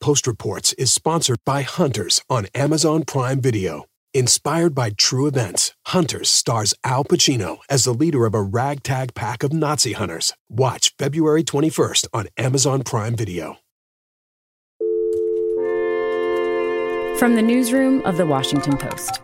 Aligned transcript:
Post 0.00 0.26
Reports 0.26 0.72
is 0.74 0.92
sponsored 0.92 1.40
by 1.44 1.60
Hunters 1.60 2.22
on 2.30 2.46
Amazon 2.54 3.04
Prime 3.04 3.38
Video. 3.38 3.84
Inspired 4.14 4.74
by 4.74 4.90
true 4.96 5.26
events, 5.26 5.74
Hunters 5.88 6.30
stars 6.30 6.72
Al 6.84 7.04
Pacino 7.04 7.58
as 7.68 7.84
the 7.84 7.92
leader 7.92 8.24
of 8.24 8.34
a 8.34 8.40
ragtag 8.40 9.14
pack 9.14 9.42
of 9.42 9.52
Nazi 9.52 9.92
hunters. 9.92 10.32
Watch 10.48 10.94
February 10.98 11.44
21st 11.44 12.06
on 12.14 12.28
Amazon 12.38 12.82
Prime 12.82 13.14
Video. 13.14 13.58
From 17.18 17.34
the 17.34 17.42
newsroom 17.42 18.00
of 18.06 18.16
The 18.16 18.24
Washington 18.24 18.78
Post. 18.78 19.20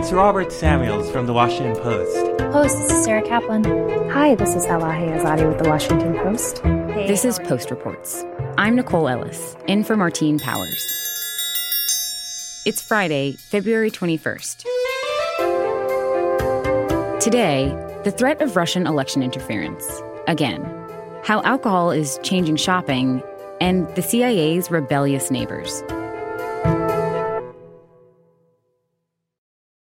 It's 0.00 0.12
Robert 0.12 0.52
Samuels 0.52 1.10
from 1.10 1.26
The 1.26 1.32
Washington 1.32 1.74
Post. 1.82 2.16
Host, 2.52 2.78
this 2.78 2.92
is 2.92 3.04
Sarah 3.04 3.20
Kaplan. 3.20 3.64
Hi, 4.10 4.36
this 4.36 4.54
is 4.54 4.64
Elahe 4.64 5.18
Izadi 5.18 5.48
with 5.48 5.58
The 5.58 5.68
Washington 5.68 6.14
Post. 6.18 6.58
Hey, 6.60 7.08
this 7.08 7.24
is 7.24 7.40
Post 7.40 7.68
Reports. 7.68 8.24
I'm 8.56 8.76
Nicole 8.76 9.08
Ellis, 9.08 9.56
in 9.66 9.82
for 9.82 9.96
Martine 9.96 10.38
Powers. 10.38 10.86
It's 12.64 12.80
Friday, 12.80 13.32
February 13.32 13.90
21st. 13.90 14.62
Today, 17.18 17.66
the 18.04 18.12
threat 18.12 18.40
of 18.40 18.54
Russian 18.54 18.86
election 18.86 19.24
interference. 19.24 19.84
Again, 20.28 20.64
how 21.24 21.42
alcohol 21.42 21.90
is 21.90 22.20
changing 22.22 22.54
shopping, 22.54 23.20
and 23.60 23.88
the 23.96 24.02
CIA's 24.02 24.70
rebellious 24.70 25.32
neighbors. 25.32 25.82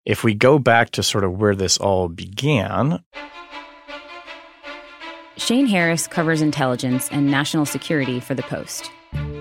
If 0.04 0.22
we 0.22 0.34
go 0.34 0.58
back 0.58 0.90
to 0.90 1.02
sort 1.02 1.24
of 1.24 1.38
where 1.38 1.54
this 1.54 1.78
all 1.78 2.08
began, 2.08 3.02
Shane 5.38 5.66
Harris 5.66 6.06
covers 6.06 6.42
intelligence 6.42 7.08
and 7.10 7.30
national 7.30 7.64
security 7.64 8.20
for 8.20 8.34
The 8.34 8.42
Post. 8.42 8.90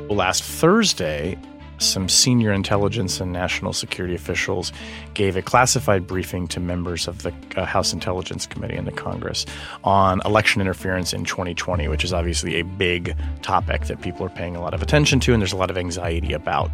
Last 0.10 0.42
Thursday, 0.42 1.38
some 1.80 2.08
senior 2.08 2.54
intelligence 2.54 3.20
and 3.20 3.34
national 3.34 3.74
security 3.74 4.16
officials 4.16 4.72
gave 5.16 5.36
a 5.36 5.42
classified 5.42 6.08
briefing 6.08 6.48
to 6.48 6.62
members 6.62 7.10
of 7.10 7.24
the 7.24 7.34
uh, 7.58 7.66
House 7.66 7.92
Intelligence 7.92 8.46
Committee 8.46 8.78
in 8.78 8.86
the 8.86 8.92
Congress 8.94 9.46
on 9.84 10.22
election 10.24 10.62
interference 10.62 11.12
in 11.12 11.26
2020, 11.26 11.90
which 11.90 12.06
is 12.06 12.14
obviously 12.14 12.58
a 12.58 12.64
big 12.64 13.18
topic 13.42 13.88
that 13.88 14.02
people 14.02 14.26
are 14.26 14.30
paying 14.30 14.56
a 14.56 14.62
lot 14.62 14.74
of 14.74 14.82
attention 14.82 15.20
to 15.20 15.34
and 15.34 15.42
there's 15.42 15.54
a 15.54 15.58
lot 15.58 15.70
of 15.70 15.78
anxiety 15.78 16.32
about. 16.32 16.72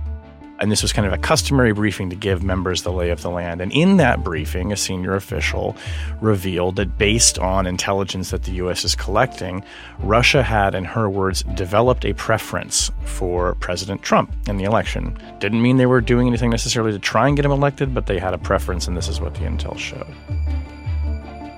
And 0.62 0.72
this 0.72 0.82
was 0.82 0.92
kind 0.92 1.08
of 1.08 1.14
a 1.14 1.18
customary 1.18 1.72
briefing 1.72 2.10
to 2.10 2.16
give 2.16 2.44
members 2.44 2.84
the 2.84 2.92
lay 2.92 3.12
of 3.12 3.22
the 3.22 3.30
land. 3.30 3.62
And 3.62 3.72
in 3.72 3.98
that 3.98 4.24
briefing, 4.24 4.72
a 4.72 4.76
senior 4.76 5.16
official 5.16 5.78
revealed 6.20 6.76
that 6.76 6.98
based 6.98 7.40
on 7.40 7.66
intelligence 7.66 8.32
that 8.32 8.44
the 8.44 8.52
U.S. 8.54 8.84
is 8.84 8.94
collecting, 8.94 9.64
Russia 10.00 10.44
had, 10.44 10.76
in 10.76 10.84
her 10.84 11.10
words, 11.10 11.44
developed 11.56 12.06
a 12.06 12.14
preference 12.14 12.92
for 13.06 13.56
President 13.56 14.02
Trump 14.02 14.34
in 14.48 14.58
the 14.58 14.66
election. 14.66 15.18
Didn't 15.40 15.62
mean 15.62 15.78
they 15.78 15.86
were 15.86 16.02
doing 16.02 16.28
anything 16.28 16.50
necessarily 16.50 16.92
to 16.92 17.00
try 17.00 17.28
and 17.28 17.38
get 17.38 17.46
him 17.46 17.52
elected, 17.52 17.94
but 17.94 18.08
they 18.08 18.20
had 18.20 18.34
a 18.34 18.38
preference, 18.38 18.88
and 18.88 18.98
this 18.98 19.08
is 19.08 19.22
what 19.22 19.36
the 19.36 19.42
intel 19.42 19.78
showed. 19.78 20.14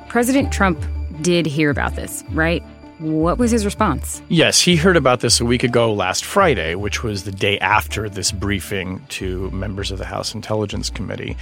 President 0.09 0.51
Trump 0.51 0.79
did 1.21 1.45
hear 1.45 1.69
about 1.69 1.95
this, 1.95 2.23
right? 2.31 2.63
What 3.01 3.39
was 3.39 3.49
his 3.49 3.65
response? 3.65 4.21
Yes, 4.29 4.61
he 4.61 4.75
heard 4.75 4.95
about 4.95 5.21
this 5.21 5.41
a 5.41 5.45
week 5.45 5.63
ago 5.63 5.91
last 5.91 6.23
Friday, 6.23 6.75
which 6.75 7.01
was 7.01 7.23
the 7.23 7.31
day 7.31 7.57
after 7.57 8.07
this 8.07 8.31
briefing 8.31 9.03
to 9.09 9.49
members 9.49 9.89
of 9.89 9.97
the 9.97 10.05
House 10.05 10.35
Intelligence 10.35 10.91
Committee. 10.91 11.35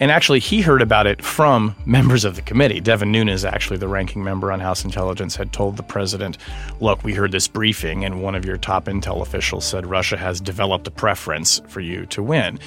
And 0.00 0.10
actually, 0.10 0.40
he 0.40 0.60
heard 0.60 0.82
about 0.82 1.06
it 1.06 1.24
from 1.24 1.74
members 1.86 2.26
of 2.26 2.36
the 2.36 2.42
committee. 2.42 2.78
Devin 2.80 3.10
Nunes, 3.10 3.46
actually 3.46 3.78
the 3.78 3.88
ranking 3.88 4.22
member 4.22 4.52
on 4.52 4.60
House 4.60 4.84
Intelligence, 4.84 5.34
had 5.34 5.50
told 5.50 5.78
the 5.78 5.82
president, 5.82 6.36
Look, 6.78 7.02
we 7.02 7.14
heard 7.14 7.32
this 7.32 7.48
briefing, 7.48 8.04
and 8.04 8.22
one 8.22 8.34
of 8.34 8.44
your 8.44 8.58
top 8.58 8.84
intel 8.84 9.22
officials 9.22 9.64
said 9.64 9.86
Russia 9.86 10.18
has 10.18 10.42
developed 10.42 10.86
a 10.88 10.90
preference 10.90 11.62
for 11.68 11.80
you 11.80 12.04
to 12.06 12.22
win. 12.22 12.58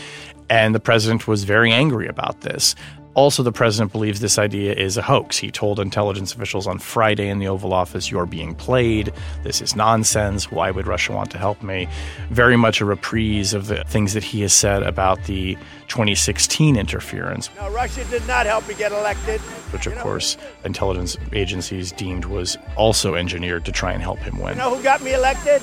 And 0.49 0.73
the 0.73 0.79
president 0.79 1.27
was 1.27 1.43
very 1.43 1.71
angry 1.71 2.07
about 2.07 2.41
this. 2.41 2.73
Also, 3.13 3.43
the 3.43 3.51
president 3.51 3.91
believes 3.91 4.21
this 4.21 4.39
idea 4.39 4.73
is 4.73 4.95
a 4.95 5.01
hoax. 5.01 5.37
He 5.37 5.51
told 5.51 5.81
intelligence 5.81 6.33
officials 6.33 6.65
on 6.65 6.79
Friday 6.79 7.27
in 7.27 7.39
the 7.39 7.47
Oval 7.49 7.73
Office, 7.73 8.09
You're 8.09 8.25
being 8.25 8.55
played. 8.55 9.11
This 9.43 9.61
is 9.61 9.75
nonsense. 9.75 10.49
Why 10.49 10.71
would 10.71 10.87
Russia 10.87 11.11
want 11.11 11.29
to 11.31 11.37
help 11.37 11.61
me? 11.61 11.89
Very 12.29 12.55
much 12.55 12.79
a 12.79 12.85
reprise 12.85 13.53
of 13.53 13.67
the 13.67 13.83
things 13.83 14.13
that 14.13 14.23
he 14.23 14.41
has 14.41 14.53
said 14.53 14.83
about 14.83 15.21
the 15.25 15.55
2016 15.89 16.77
interference. 16.77 17.49
No, 17.57 17.69
Russia 17.71 18.05
did 18.05 18.25
not 18.27 18.45
help 18.45 18.65
me 18.69 18.75
get 18.75 18.93
elected. 18.93 19.41
Which, 19.71 19.87
of 19.87 19.97
course, 19.97 20.37
intelligence 20.63 21.17
agencies 21.33 21.91
deemed 21.91 22.23
was 22.23 22.57
also 22.77 23.15
engineered 23.15 23.65
to 23.65 23.73
try 23.73 23.91
and 23.91 24.01
help 24.01 24.19
him 24.19 24.39
win. 24.39 24.53
You 24.53 24.59
know 24.59 24.75
who 24.75 24.83
got 24.83 25.03
me 25.03 25.13
elected? 25.13 25.61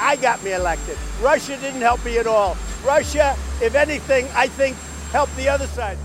I 0.00 0.16
got 0.16 0.42
me 0.42 0.54
elected. 0.54 0.98
Russia 1.20 1.56
didn't 1.58 1.82
help 1.82 2.04
me 2.04 2.18
at 2.18 2.26
all. 2.26 2.56
Russia, 2.84 3.36
if 3.62 3.76
anything, 3.76 4.26
I 4.34 4.48
think 4.48 4.76
helped 5.12 5.36
the 5.36 5.48
other 5.48 5.68
side. 5.68 5.96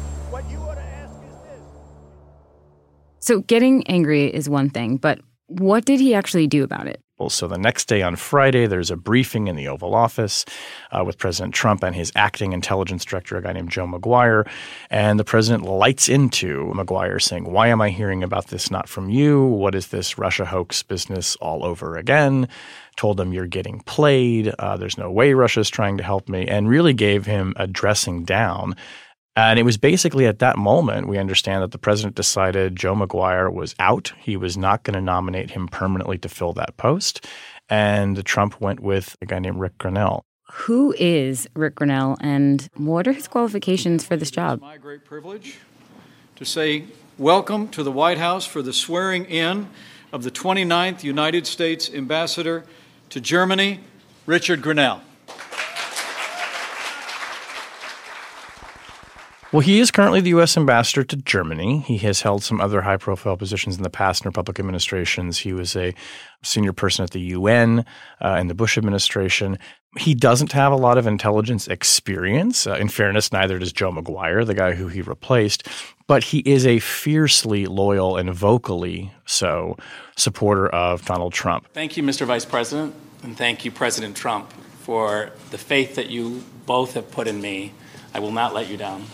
So 3.26 3.42
getting 3.42 3.86
angry 3.88 4.28
is 4.28 4.48
one 4.48 4.70
thing, 4.70 4.98
but 4.98 5.20
what 5.48 5.86
did 5.86 6.00
he 6.00 6.14
actually 6.14 6.46
do 6.46 6.64
about 6.64 6.86
it? 6.86 7.02
Well, 7.18 7.30
so 7.30 7.48
the 7.48 7.58
next 7.58 7.88
day 7.88 8.02
on 8.02 8.18
Friday, 8.18 8.68
there's 8.68 8.92
a 8.92 8.98
briefing 8.98 9.48
in 9.48 9.56
the 9.56 9.70
Oval 9.70 9.96
Office 9.96 10.46
uh, 10.92 11.04
with 11.04 11.18
President 11.18 11.56
Trump 11.56 11.82
and 11.82 11.96
his 11.96 12.12
acting 12.14 12.52
intelligence 12.52 13.04
director, 13.04 13.38
a 13.38 13.42
guy 13.42 13.54
named 13.54 13.72
Joe 13.72 13.88
Maguire. 13.88 14.46
And 14.92 15.18
the 15.18 15.24
president 15.24 15.64
lights 15.64 16.08
into 16.08 16.72
Maguire 16.76 17.20
saying, 17.20 17.50
Why 17.50 17.70
am 17.70 17.82
I 17.82 17.90
hearing 17.90 18.22
about 18.22 18.48
this 18.48 18.70
not 18.70 18.90
from 18.90 19.10
you? 19.10 19.44
What 19.46 19.76
is 19.76 19.88
this 19.88 20.18
Russia 20.18 20.46
hoax 20.46 20.84
business 20.84 21.36
all 21.38 21.64
over 21.64 21.96
again? 21.96 22.50
Told 22.98 23.20
him, 23.20 23.34
You're 23.34 23.48
getting 23.48 23.80
played. 23.80 24.50
Uh, 24.60 24.78
there's 24.78 24.98
no 24.98 25.10
way 25.10 25.34
Russia's 25.34 25.70
trying 25.70 25.98
to 25.98 26.04
help 26.04 26.28
me. 26.28 26.48
And 26.48 26.68
really 26.68 26.94
gave 26.94 27.26
him 27.26 27.54
a 27.56 27.66
dressing 27.66 28.26
down 28.26 28.76
and 29.36 29.60
it 29.60 29.64
was 29.64 29.78
basically 29.78 30.26
at 30.26 30.40
that 30.40 30.58
moment 30.58 31.08
we 31.08 31.18
understand 31.18 31.62
that 31.62 31.72
the 31.72 31.78
president 31.78 32.16
decided 32.16 32.76
Joe 32.76 32.96
Maguire 32.96 33.50
was 33.50 33.76
out. 33.80 34.14
He 34.20 34.38
was 34.38 34.58
not 34.58 34.84
going 34.84 34.94
to 34.94 35.02
nominate 35.02 35.52
him 35.52 35.68
permanently 35.68 36.18
to 36.20 36.30
fill 36.30 36.54
that 36.54 36.78
post. 36.78 37.26
And 37.68 38.24
Trump 38.26 38.62
went 38.62 38.80
with 38.80 39.16
a 39.22 39.26
guy 39.26 39.40
named 39.40 39.60
Rick 39.60 39.78
Grenell. 39.78 40.22
Who 40.52 40.94
is 40.98 41.48
Rick 41.56 41.76
Grenell 41.76 42.18
and 42.22 42.70
what 42.76 43.08
are 43.08 43.14
his 43.14 43.28
qualifications 43.28 44.06
for 44.06 44.16
this 44.16 44.32
job? 44.32 44.60
It's 44.60 44.62
my 44.62 44.78
great 44.78 45.04
privilege 45.04 45.58
to 46.36 46.46
say 46.46 46.86
welcome 47.18 47.68
to 47.70 47.84
the 47.84 47.92
White 47.92 48.20
House 48.20 48.46
for 48.46 48.62
the 48.62 48.72
swearing 48.72 49.26
in 49.26 49.68
of 50.14 50.24
the 50.24 50.32
29th 50.32 51.04
United 51.04 51.48
States 51.48 51.90
Ambassador 51.92 52.64
to 53.10 53.20
Germany, 53.20 53.82
Richard 54.26 54.62
Grenell. 54.62 55.02
Well, 59.56 59.62
he 59.62 59.80
is 59.80 59.90
currently 59.90 60.20
the 60.20 60.32
U.S. 60.32 60.58
ambassador 60.58 61.06
to 61.06 61.16
Germany. 61.16 61.80
He 61.80 61.98
has 62.00 62.20
held 62.20 62.44
some 62.44 62.60
other 62.60 62.82
high 62.82 62.98
profile 62.98 63.38
positions 63.38 63.78
in 63.78 63.84
the 63.84 63.90
past 63.90 64.26
in 64.26 64.28
Republican 64.28 64.66
administrations. 64.66 65.38
He 65.38 65.54
was 65.54 65.78
a 65.78 65.96
senior 66.44 66.74
person 66.74 67.04
at 67.04 67.12
the 67.12 67.22
UN 67.22 67.86
uh, 68.22 68.36
in 68.38 68.48
the 68.48 68.54
Bush 68.54 68.78
administration. 68.78 69.58
He 69.98 70.14
doesn't 70.14 70.52
have 70.52 70.74
a 70.74 70.76
lot 70.76 70.98
of 70.98 71.08
intelligence 71.08 71.70
experience. 71.70 72.68
Uh, 72.68 72.74
in 72.74 72.90
fairness, 72.90 73.32
neither 73.32 73.58
does 73.58 73.72
Joe 73.72 73.94
Maguire, 73.94 74.44
the 74.44 74.56
guy 74.56 74.74
who 74.74 74.90
he 74.90 75.02
replaced. 75.02 75.70
But 76.06 76.26
he 76.26 76.40
is 76.40 76.68
a 76.68 76.80
fiercely 76.80 77.66
loyal 77.66 78.18
and 78.18 78.34
vocally 78.34 79.14
so 79.26 79.78
supporter 80.18 80.68
of 80.68 81.06
Donald 81.06 81.32
Trump. 81.32 81.70
Thank 81.72 81.96
you, 81.96 82.04
Mr. 82.04 82.26
Vice 82.26 82.44
President, 82.44 82.94
and 83.24 83.38
thank 83.38 83.64
you, 83.64 83.72
President 83.72 84.18
Trump, 84.18 84.52
for 84.82 85.32
the 85.52 85.58
faith 85.58 85.96
that 85.96 86.10
you 86.10 86.44
both 86.66 86.96
have 86.96 87.10
put 87.10 87.26
in 87.26 87.40
me. 87.40 87.72
I 88.14 88.20
will 88.20 88.34
not 88.34 88.54
let 88.54 88.70
you 88.70 88.76
down 88.76 89.06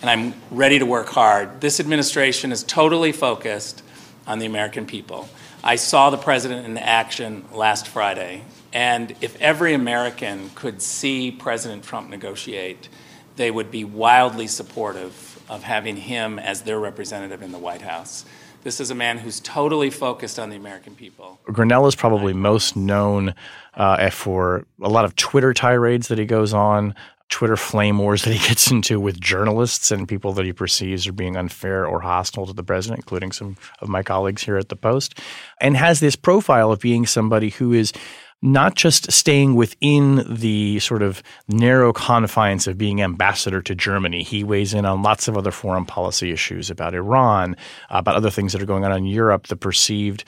and 0.00 0.10
I'm 0.10 0.34
ready 0.50 0.78
to 0.78 0.86
work 0.86 1.08
hard. 1.08 1.60
This 1.60 1.80
administration 1.80 2.52
is 2.52 2.62
totally 2.62 3.12
focused 3.12 3.82
on 4.26 4.38
the 4.38 4.46
American 4.46 4.86
people. 4.86 5.28
I 5.64 5.76
saw 5.76 6.10
the 6.10 6.16
president 6.16 6.66
in 6.66 6.78
action 6.78 7.44
last 7.52 7.88
Friday, 7.88 8.44
and 8.72 9.14
if 9.20 9.40
every 9.40 9.74
American 9.74 10.50
could 10.54 10.80
see 10.80 11.32
President 11.32 11.82
Trump 11.82 12.10
negotiate, 12.10 12.88
they 13.36 13.50
would 13.50 13.70
be 13.70 13.84
wildly 13.84 14.46
supportive 14.46 15.42
of 15.48 15.64
having 15.64 15.96
him 15.96 16.38
as 16.38 16.62
their 16.62 16.78
representative 16.78 17.42
in 17.42 17.50
the 17.50 17.58
White 17.58 17.82
House. 17.82 18.24
This 18.62 18.80
is 18.80 18.90
a 18.90 18.94
man 18.94 19.18
who's 19.18 19.40
totally 19.40 19.90
focused 19.90 20.38
on 20.38 20.50
the 20.50 20.56
American 20.56 20.94
people. 20.94 21.40
Grenell 21.46 21.86
is 21.86 21.94
probably 21.94 22.32
most 22.32 22.76
known 22.76 23.34
uh, 23.74 24.10
for 24.10 24.64
a 24.82 24.88
lot 24.88 25.04
of 25.04 25.16
Twitter 25.16 25.54
tirades 25.54 26.08
that 26.08 26.18
he 26.18 26.24
goes 26.24 26.52
on, 26.52 26.94
Twitter 27.28 27.56
flame 27.56 27.98
wars 27.98 28.22
that 28.22 28.32
he 28.32 28.48
gets 28.48 28.70
into 28.70 29.00
with 29.00 29.20
journalists 29.20 29.90
and 29.90 30.08
people 30.08 30.32
that 30.34 30.44
he 30.44 30.52
perceives 30.52 31.06
are 31.06 31.12
being 31.12 31.36
unfair 31.36 31.86
or 31.86 32.00
hostile 32.00 32.46
to 32.46 32.52
the 32.52 32.64
president, 32.64 33.00
including 33.00 33.32
some 33.32 33.56
of 33.80 33.88
my 33.88 34.02
colleagues 34.02 34.42
here 34.42 34.56
at 34.56 34.68
the 34.68 34.76
Post, 34.76 35.18
and 35.60 35.76
has 35.76 36.00
this 36.00 36.16
profile 36.16 36.72
of 36.72 36.80
being 36.80 37.06
somebody 37.06 37.50
who 37.50 37.72
is 37.72 37.92
not 38.40 38.76
just 38.76 39.10
staying 39.10 39.56
within 39.56 40.24
the 40.32 40.78
sort 40.78 41.02
of 41.02 41.22
narrow 41.48 41.92
confines 41.92 42.68
of 42.68 42.78
being 42.78 43.02
ambassador 43.02 43.60
to 43.60 43.74
Germany. 43.74 44.22
He 44.22 44.44
weighs 44.44 44.74
in 44.74 44.84
on 44.84 45.02
lots 45.02 45.26
of 45.26 45.36
other 45.36 45.50
foreign 45.50 45.84
policy 45.84 46.30
issues 46.30 46.70
about 46.70 46.94
Iran, 46.94 47.56
about 47.90 48.14
other 48.14 48.30
things 48.30 48.52
that 48.52 48.62
are 48.62 48.66
going 48.66 48.84
on 48.84 48.92
in 48.92 49.06
Europe, 49.06 49.48
the 49.48 49.56
perceived 49.56 50.24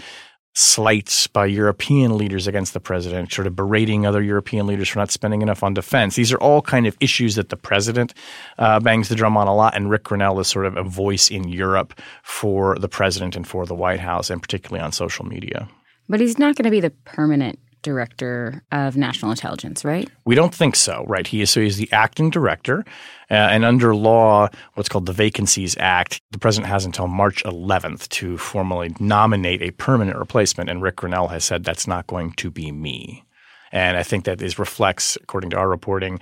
slights 0.55 1.26
by 1.26 1.47
European 1.47 2.19
leaders 2.19 2.47
against 2.47 2.75
the 2.75 2.81
president, 2.81 3.32
sort 3.32 3.47
of 3.47 3.55
berating 3.55 4.05
other 4.05 4.23
European 4.23 4.67
leaders 4.67 4.88
for 4.88 4.99
not 4.99 5.11
spending 5.11 5.43
enough 5.43 5.62
on 5.62 5.75
defense. 5.75 6.17
These 6.17 6.32
are 6.32 6.38
all 6.38 6.61
kind 6.61 6.87
of 6.87 6.97
issues 7.00 7.37
that 7.37 7.50
the 7.50 7.56
president 7.56 8.14
uh, 8.58 8.81
bangs 8.81 9.08
the 9.08 9.14
drum 9.14 9.37
on 9.37 9.47
a 9.47 9.55
lot, 9.55 9.76
and 9.76 9.91
Rick 9.91 10.05
Grenell 10.05 10.41
is 10.41 10.49
sort 10.49 10.67
of 10.67 10.76
a 10.76 10.82
voice 10.82 11.31
in 11.31 11.49
Europe 11.49 11.99
for 12.23 12.76
the 12.79 12.88
president 12.88 13.37
and 13.37 13.47
for 13.47 13.64
the 13.64 13.75
White 13.75 14.00
House, 14.00 14.31
and 14.31 14.43
particularly 14.43 14.82
on 14.82 14.93
social 14.93 15.25
media. 15.25 15.69
But 16.08 16.20
he's 16.20 16.38
not 16.38 16.56
going 16.56 16.64
to 16.64 16.70
be 16.70 16.81
the 16.81 16.91
permanent 17.05 17.58
director 17.82 18.62
of 18.73 18.97
national 18.97 19.31
intelligence, 19.31 19.85
right? 19.85 20.09
We 20.25 20.35
don't 20.35 20.55
think 20.55 20.77
so, 20.77 21.05
right? 21.09 21.27
He 21.27 21.41
is 21.41 21.50
so 21.50 21.61
he's 21.61 21.77
the 21.77 21.91
acting 21.93 22.31
director, 22.31 22.85
uh, 23.31 23.35
and 23.35 23.65
under 23.65 23.94
law, 23.94 24.49
what's 24.75 24.88
called 24.88 25.06
the 25.06 25.12
Vacancies 25.12 25.77
Act, 25.79 26.21
the 26.32 26.38
president 26.38 26.69
has 26.69 26.85
until 26.85 27.06
March 27.06 27.44
11th 27.44 28.09
to 28.09 28.37
formally 28.37 28.94
nominate 28.99 29.62
a 29.62 29.71
permanent 29.73 30.19
replacement. 30.19 30.69
And 30.69 30.82
Rick 30.82 30.97
Grenell 30.97 31.31
has 31.31 31.44
said 31.44 31.62
that's 31.62 31.87
not 31.87 32.06
going 32.09 32.32
to 32.32 32.50
be 32.50 32.73
me. 32.73 33.25
And 33.73 33.97
I 33.97 34.03
think 34.03 34.25
that 34.25 34.43
is 34.43 34.59
reflects, 34.59 35.17
according 35.23 35.50
to 35.50 35.56
our 35.56 35.69
reporting, 35.69 36.19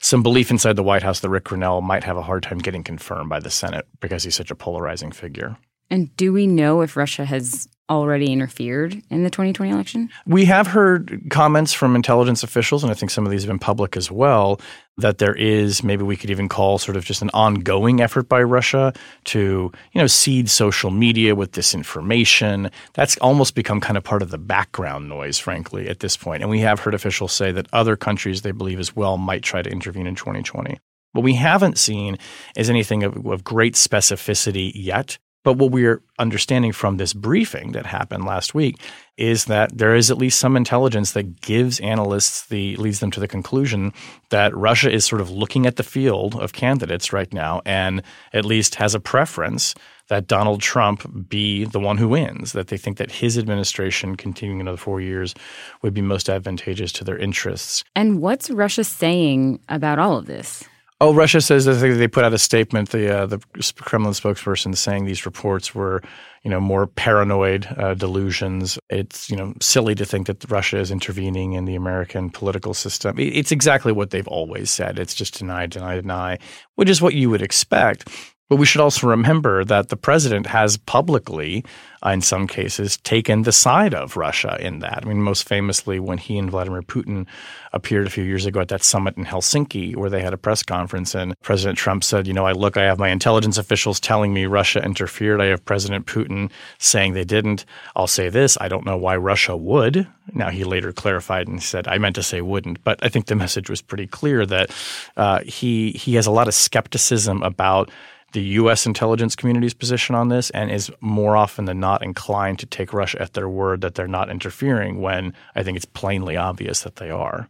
some 0.00 0.22
belief 0.22 0.50
inside 0.50 0.76
the 0.76 0.82
White 0.82 1.02
House 1.02 1.20
that 1.20 1.28
Rick 1.28 1.44
Grenell 1.44 1.82
might 1.82 2.04
have 2.04 2.16
a 2.16 2.22
hard 2.22 2.42
time 2.42 2.58
getting 2.58 2.82
confirmed 2.82 3.28
by 3.28 3.38
the 3.38 3.50
Senate 3.50 3.86
because 4.00 4.24
he's 4.24 4.34
such 4.34 4.50
a 4.50 4.54
polarizing 4.54 5.12
figure. 5.12 5.58
And 5.90 6.14
do 6.16 6.32
we 6.32 6.46
know 6.46 6.80
if 6.80 6.96
Russia 6.96 7.24
has 7.24 7.68
already 7.88 8.32
interfered 8.32 9.00
in 9.10 9.22
the 9.22 9.30
2020 9.30 9.70
election? 9.70 10.10
We 10.26 10.44
have 10.46 10.66
heard 10.66 11.22
comments 11.30 11.72
from 11.72 11.94
intelligence 11.94 12.42
officials, 12.42 12.82
and 12.82 12.90
I 12.90 12.94
think 12.94 13.10
some 13.10 13.24
of 13.24 13.30
these 13.30 13.42
have 13.42 13.48
been 13.48 13.58
public 13.58 13.96
as 13.96 14.10
well, 14.10 14.60
that 14.98 15.18
there 15.18 15.34
is 15.34 15.84
maybe 15.84 16.02
we 16.02 16.16
could 16.16 16.30
even 16.30 16.48
call 16.48 16.78
sort 16.78 16.96
of 16.96 17.04
just 17.04 17.22
an 17.22 17.30
ongoing 17.32 18.00
effort 18.00 18.28
by 18.28 18.42
Russia 18.42 18.92
to, 19.26 19.70
you 19.92 20.00
know, 20.00 20.06
seed 20.06 20.50
social 20.50 20.90
media 20.90 21.34
with 21.34 21.52
disinformation. 21.52 22.72
That's 22.94 23.16
almost 23.18 23.54
become 23.54 23.80
kind 23.80 23.96
of 23.96 24.04
part 24.04 24.22
of 24.22 24.30
the 24.30 24.38
background 24.38 25.08
noise, 25.08 25.38
frankly, 25.38 25.88
at 25.88 26.00
this 26.00 26.16
point. 26.16 26.42
And 26.42 26.50
we 26.50 26.60
have 26.60 26.80
heard 26.80 26.94
officials 26.94 27.32
say 27.32 27.52
that 27.52 27.68
other 27.72 27.96
countries 27.96 28.42
they 28.42 28.52
believe 28.52 28.80
as 28.80 28.96
well 28.96 29.16
might 29.16 29.42
try 29.42 29.62
to 29.62 29.70
intervene 29.70 30.06
in 30.06 30.16
2020. 30.16 30.78
What 31.12 31.22
we 31.22 31.34
haven't 31.34 31.78
seen 31.78 32.18
is 32.56 32.68
anything 32.68 33.02
of, 33.02 33.26
of 33.26 33.44
great 33.44 33.74
specificity 33.74 34.72
yet. 34.74 35.18
But 35.46 35.58
what 35.58 35.70
we're 35.70 36.02
understanding 36.18 36.72
from 36.72 36.96
this 36.96 37.12
briefing 37.12 37.70
that 37.70 37.86
happened 37.86 38.24
last 38.24 38.52
week 38.52 38.80
is 39.16 39.44
that 39.44 39.78
there 39.78 39.94
is 39.94 40.10
at 40.10 40.18
least 40.18 40.40
some 40.40 40.56
intelligence 40.56 41.12
that 41.12 41.40
gives 41.40 41.78
analysts 41.78 42.46
the 42.46 42.74
leads 42.78 42.98
them 42.98 43.12
to 43.12 43.20
the 43.20 43.28
conclusion 43.28 43.92
that 44.30 44.52
Russia 44.56 44.90
is 44.90 45.04
sort 45.04 45.20
of 45.20 45.30
looking 45.30 45.64
at 45.64 45.76
the 45.76 45.84
field 45.84 46.34
of 46.34 46.52
candidates 46.52 47.12
right 47.12 47.32
now 47.32 47.62
and 47.64 48.02
at 48.32 48.44
least 48.44 48.74
has 48.74 48.92
a 48.92 48.98
preference 48.98 49.72
that 50.08 50.26
Donald 50.26 50.62
Trump 50.62 51.28
be 51.28 51.64
the 51.64 51.78
one 51.78 51.96
who 51.96 52.08
wins, 52.08 52.50
that 52.50 52.66
they 52.66 52.76
think 52.76 52.96
that 52.96 53.12
his 53.12 53.38
administration 53.38 54.16
continuing 54.16 54.60
another 54.60 54.76
four 54.76 55.00
years 55.00 55.32
would 55.80 55.94
be 55.94 56.02
most 56.02 56.28
advantageous 56.28 56.90
to 56.90 57.04
their 57.04 57.18
interests. 57.18 57.84
And 57.94 58.20
what's 58.20 58.50
Russia 58.50 58.82
saying 58.82 59.60
about 59.68 60.00
all 60.00 60.16
of 60.16 60.26
this? 60.26 60.64
Oh, 60.98 61.12
Russia 61.12 61.42
says 61.42 61.66
they 61.66 62.08
put 62.08 62.24
out 62.24 62.32
a 62.32 62.38
statement. 62.38 62.88
The 62.88 63.14
uh, 63.14 63.26
the 63.26 63.38
Kremlin 63.76 64.14
spokesperson 64.14 64.74
saying 64.74 65.04
these 65.04 65.26
reports 65.26 65.74
were, 65.74 66.02
you 66.42 66.50
know, 66.50 66.58
more 66.58 66.86
paranoid 66.86 67.66
uh, 67.76 67.92
delusions. 67.92 68.78
It's 68.88 69.28
you 69.28 69.36
know 69.36 69.52
silly 69.60 69.94
to 69.94 70.06
think 70.06 70.26
that 70.26 70.50
Russia 70.50 70.78
is 70.78 70.90
intervening 70.90 71.52
in 71.52 71.66
the 71.66 71.74
American 71.74 72.30
political 72.30 72.72
system. 72.72 73.18
It's 73.18 73.52
exactly 73.52 73.92
what 73.92 74.08
they've 74.08 74.26
always 74.28 74.70
said. 74.70 74.98
It's 74.98 75.14
just 75.14 75.38
deny, 75.38 75.66
deny, 75.66 75.96
deny, 75.96 76.38
which 76.76 76.88
is 76.88 77.02
what 77.02 77.12
you 77.12 77.28
would 77.28 77.42
expect. 77.42 78.08
But 78.48 78.56
we 78.56 78.66
should 78.66 78.80
also 78.80 79.08
remember 79.08 79.64
that 79.64 79.88
the 79.88 79.96
president 79.96 80.46
has 80.46 80.76
publicly, 80.76 81.64
uh, 82.04 82.10
in 82.10 82.20
some 82.20 82.46
cases, 82.46 82.96
taken 82.98 83.42
the 83.42 83.50
side 83.50 83.92
of 83.92 84.16
Russia 84.16 84.56
in 84.60 84.78
that. 84.80 85.00
I 85.02 85.08
mean, 85.08 85.20
most 85.20 85.48
famously, 85.48 85.98
when 85.98 86.18
he 86.18 86.38
and 86.38 86.48
Vladimir 86.48 86.82
Putin 86.82 87.26
appeared 87.72 88.06
a 88.06 88.10
few 88.10 88.22
years 88.22 88.46
ago 88.46 88.60
at 88.60 88.68
that 88.68 88.84
summit 88.84 89.16
in 89.16 89.24
Helsinki, 89.24 89.96
where 89.96 90.08
they 90.10 90.22
had 90.22 90.32
a 90.32 90.38
press 90.38 90.62
conference, 90.62 91.12
and 91.12 91.34
President 91.40 91.76
Trump 91.76 92.04
said, 92.04 92.28
You 92.28 92.34
know, 92.34 92.46
I 92.46 92.52
look, 92.52 92.76
I 92.76 92.84
have 92.84 93.00
my 93.00 93.08
intelligence 93.08 93.58
officials 93.58 93.98
telling 93.98 94.32
me 94.32 94.46
Russia 94.46 94.80
interfered. 94.80 95.40
I 95.40 95.46
have 95.46 95.64
President 95.64 96.06
Putin 96.06 96.52
saying 96.78 97.14
they 97.14 97.24
didn't. 97.24 97.64
I'll 97.96 98.06
say 98.06 98.28
this 98.28 98.56
I 98.60 98.68
don't 98.68 98.86
know 98.86 98.96
why 98.96 99.16
Russia 99.16 99.56
would. 99.56 100.06
Now, 100.32 100.50
he 100.50 100.62
later 100.62 100.92
clarified 100.92 101.48
and 101.48 101.60
said, 101.60 101.88
I 101.88 101.98
meant 101.98 102.14
to 102.14 102.22
say 102.22 102.40
wouldn't. 102.40 102.84
But 102.84 103.02
I 103.02 103.08
think 103.08 103.26
the 103.26 103.34
message 103.34 103.68
was 103.68 103.82
pretty 103.82 104.06
clear 104.06 104.46
that 104.46 104.70
uh, 105.16 105.40
he, 105.40 105.92
he 105.92 106.14
has 106.14 106.26
a 106.26 106.32
lot 106.32 106.46
of 106.46 106.54
skepticism 106.54 107.42
about 107.42 107.90
the 108.36 108.42
U.S. 108.42 108.84
intelligence 108.84 109.34
community's 109.34 109.72
position 109.72 110.14
on 110.14 110.28
this 110.28 110.50
and 110.50 110.70
is 110.70 110.92
more 111.00 111.38
often 111.38 111.64
than 111.64 111.80
not 111.80 112.02
inclined 112.02 112.58
to 112.58 112.66
take 112.66 112.92
Russia 112.92 113.22
at 113.22 113.32
their 113.32 113.48
word 113.48 113.80
that 113.80 113.94
they're 113.94 114.06
not 114.06 114.28
interfering 114.28 115.00
when 115.00 115.32
I 115.54 115.62
think 115.62 115.76
it's 115.76 115.86
plainly 115.86 116.36
obvious 116.36 116.82
that 116.82 116.96
they 116.96 117.08
are. 117.08 117.48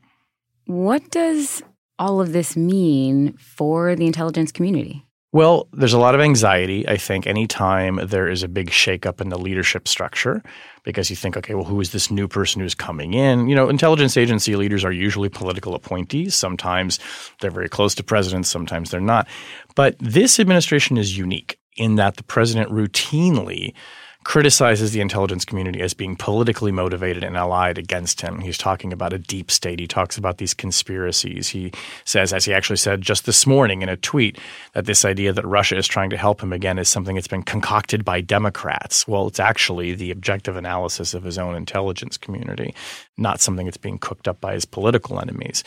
What 0.67 1.11
does 1.11 1.61
all 1.99 2.21
of 2.21 2.33
this 2.33 2.57
mean 2.57 3.37
for 3.37 3.97
the 3.97 4.07
intelligence 4.07 4.53
community? 4.53 5.05
Well, 5.37 5.69
there's 5.75 5.93
a 5.93 5.99
lot 5.99 6.15
of 6.15 6.23
anxiety, 6.23 6.89
I 6.89 6.97
think, 6.97 7.27
anytime 7.27 8.01
there 8.03 8.27
is 8.27 8.43
a 8.43 8.49
big 8.49 8.71
shakeup 8.71 9.21
in 9.21 9.29
the 9.29 9.39
leadership 9.39 9.87
structure 9.87 10.43
because 10.83 11.11
you 11.11 11.17
think, 11.17 11.37
okay, 11.37 11.53
well, 11.53 11.67
who 11.67 11.79
is 11.79 11.93
this 11.93 12.11
new 12.11 12.27
person 12.27 12.63
who's 12.63 12.75
coming 12.75 13.13
in? 13.13 13.47
You 13.47 13.55
know, 13.55 13.69
intelligence 13.69 14.17
agency 14.17 14.57
leaders 14.57 14.83
are 14.83 14.93
usually 14.93 15.29
political 15.29 15.75
appointees. 15.75 16.35
Sometimes 16.35 16.99
they're 17.43 17.51
very 17.51 17.69
close 17.69 17.95
to 17.97 18.03
presidents, 18.03 18.49
sometimes 18.49 18.91
they're 18.91 18.99
not. 18.99 19.29
But 19.75 19.99
this 19.99 20.41
administration 20.41 20.97
is 20.97 21.19
unique 21.19 21.59
in 21.77 21.97
that 21.97 22.17
the 22.17 22.23
president 22.23 22.71
routinely 22.71 23.75
criticizes 24.27 24.91
the 24.91 25.01
intelligence 25.01 25.45
community 25.45 25.81
as 25.81 25.95
being 25.95 26.17
politically 26.17 26.73
motivated 26.73 27.23
and 27.23 27.37
allied 27.37 27.79
against 27.79 28.21
him. 28.21 28.41
He's 28.41 28.59
talking 28.59 28.93
about 28.93 29.13
a 29.13 29.19
deep 29.19 29.53
state. 29.53 29.79
He 29.79 29.87
talks 29.87 30.19
about 30.19 30.39
these 30.39 30.53
conspiracies. 30.53 31.49
He 31.49 31.71
says, 32.05 32.33
as 32.33 32.45
he 32.45 32.53
actually 32.53 32.79
said 32.79 33.03
just 33.03 33.25
this 33.25 33.47
morning 33.47 33.83
in 33.83 33.89
a 33.89 33.97
tweet, 33.97 34.37
that 34.73 34.85
this 34.85 35.05
idea 35.05 35.33
that 35.33 35.47
Russia 35.47 35.77
is 35.77 35.87
trying 35.87 36.11
to 36.11 36.17
help 36.17 36.43
him 36.43 36.53
again 36.53 36.77
is 36.77 36.89
something 36.89 37.15
that's 37.15 37.29
been 37.29 37.45
concocted 37.45 38.05
by 38.05 38.21
Democrats. 38.21 39.07
Well, 39.07 39.29
it's 39.29 39.39
actually 39.39 39.95
the 39.95 40.11
objective 40.11 40.57
analysis 40.57 41.15
of 41.15 41.23
his 41.23 41.39
own 41.39 41.55
intelligence 41.55 42.17
community, 42.17 42.75
not 43.17 43.41
something 43.41 43.67
that's 43.67 43.77
being 43.77 43.99
cooked 43.99 44.27
up 44.27 44.41
by 44.41 44.55
his 44.55 44.65
political 44.65 45.21
enemies 45.21 45.63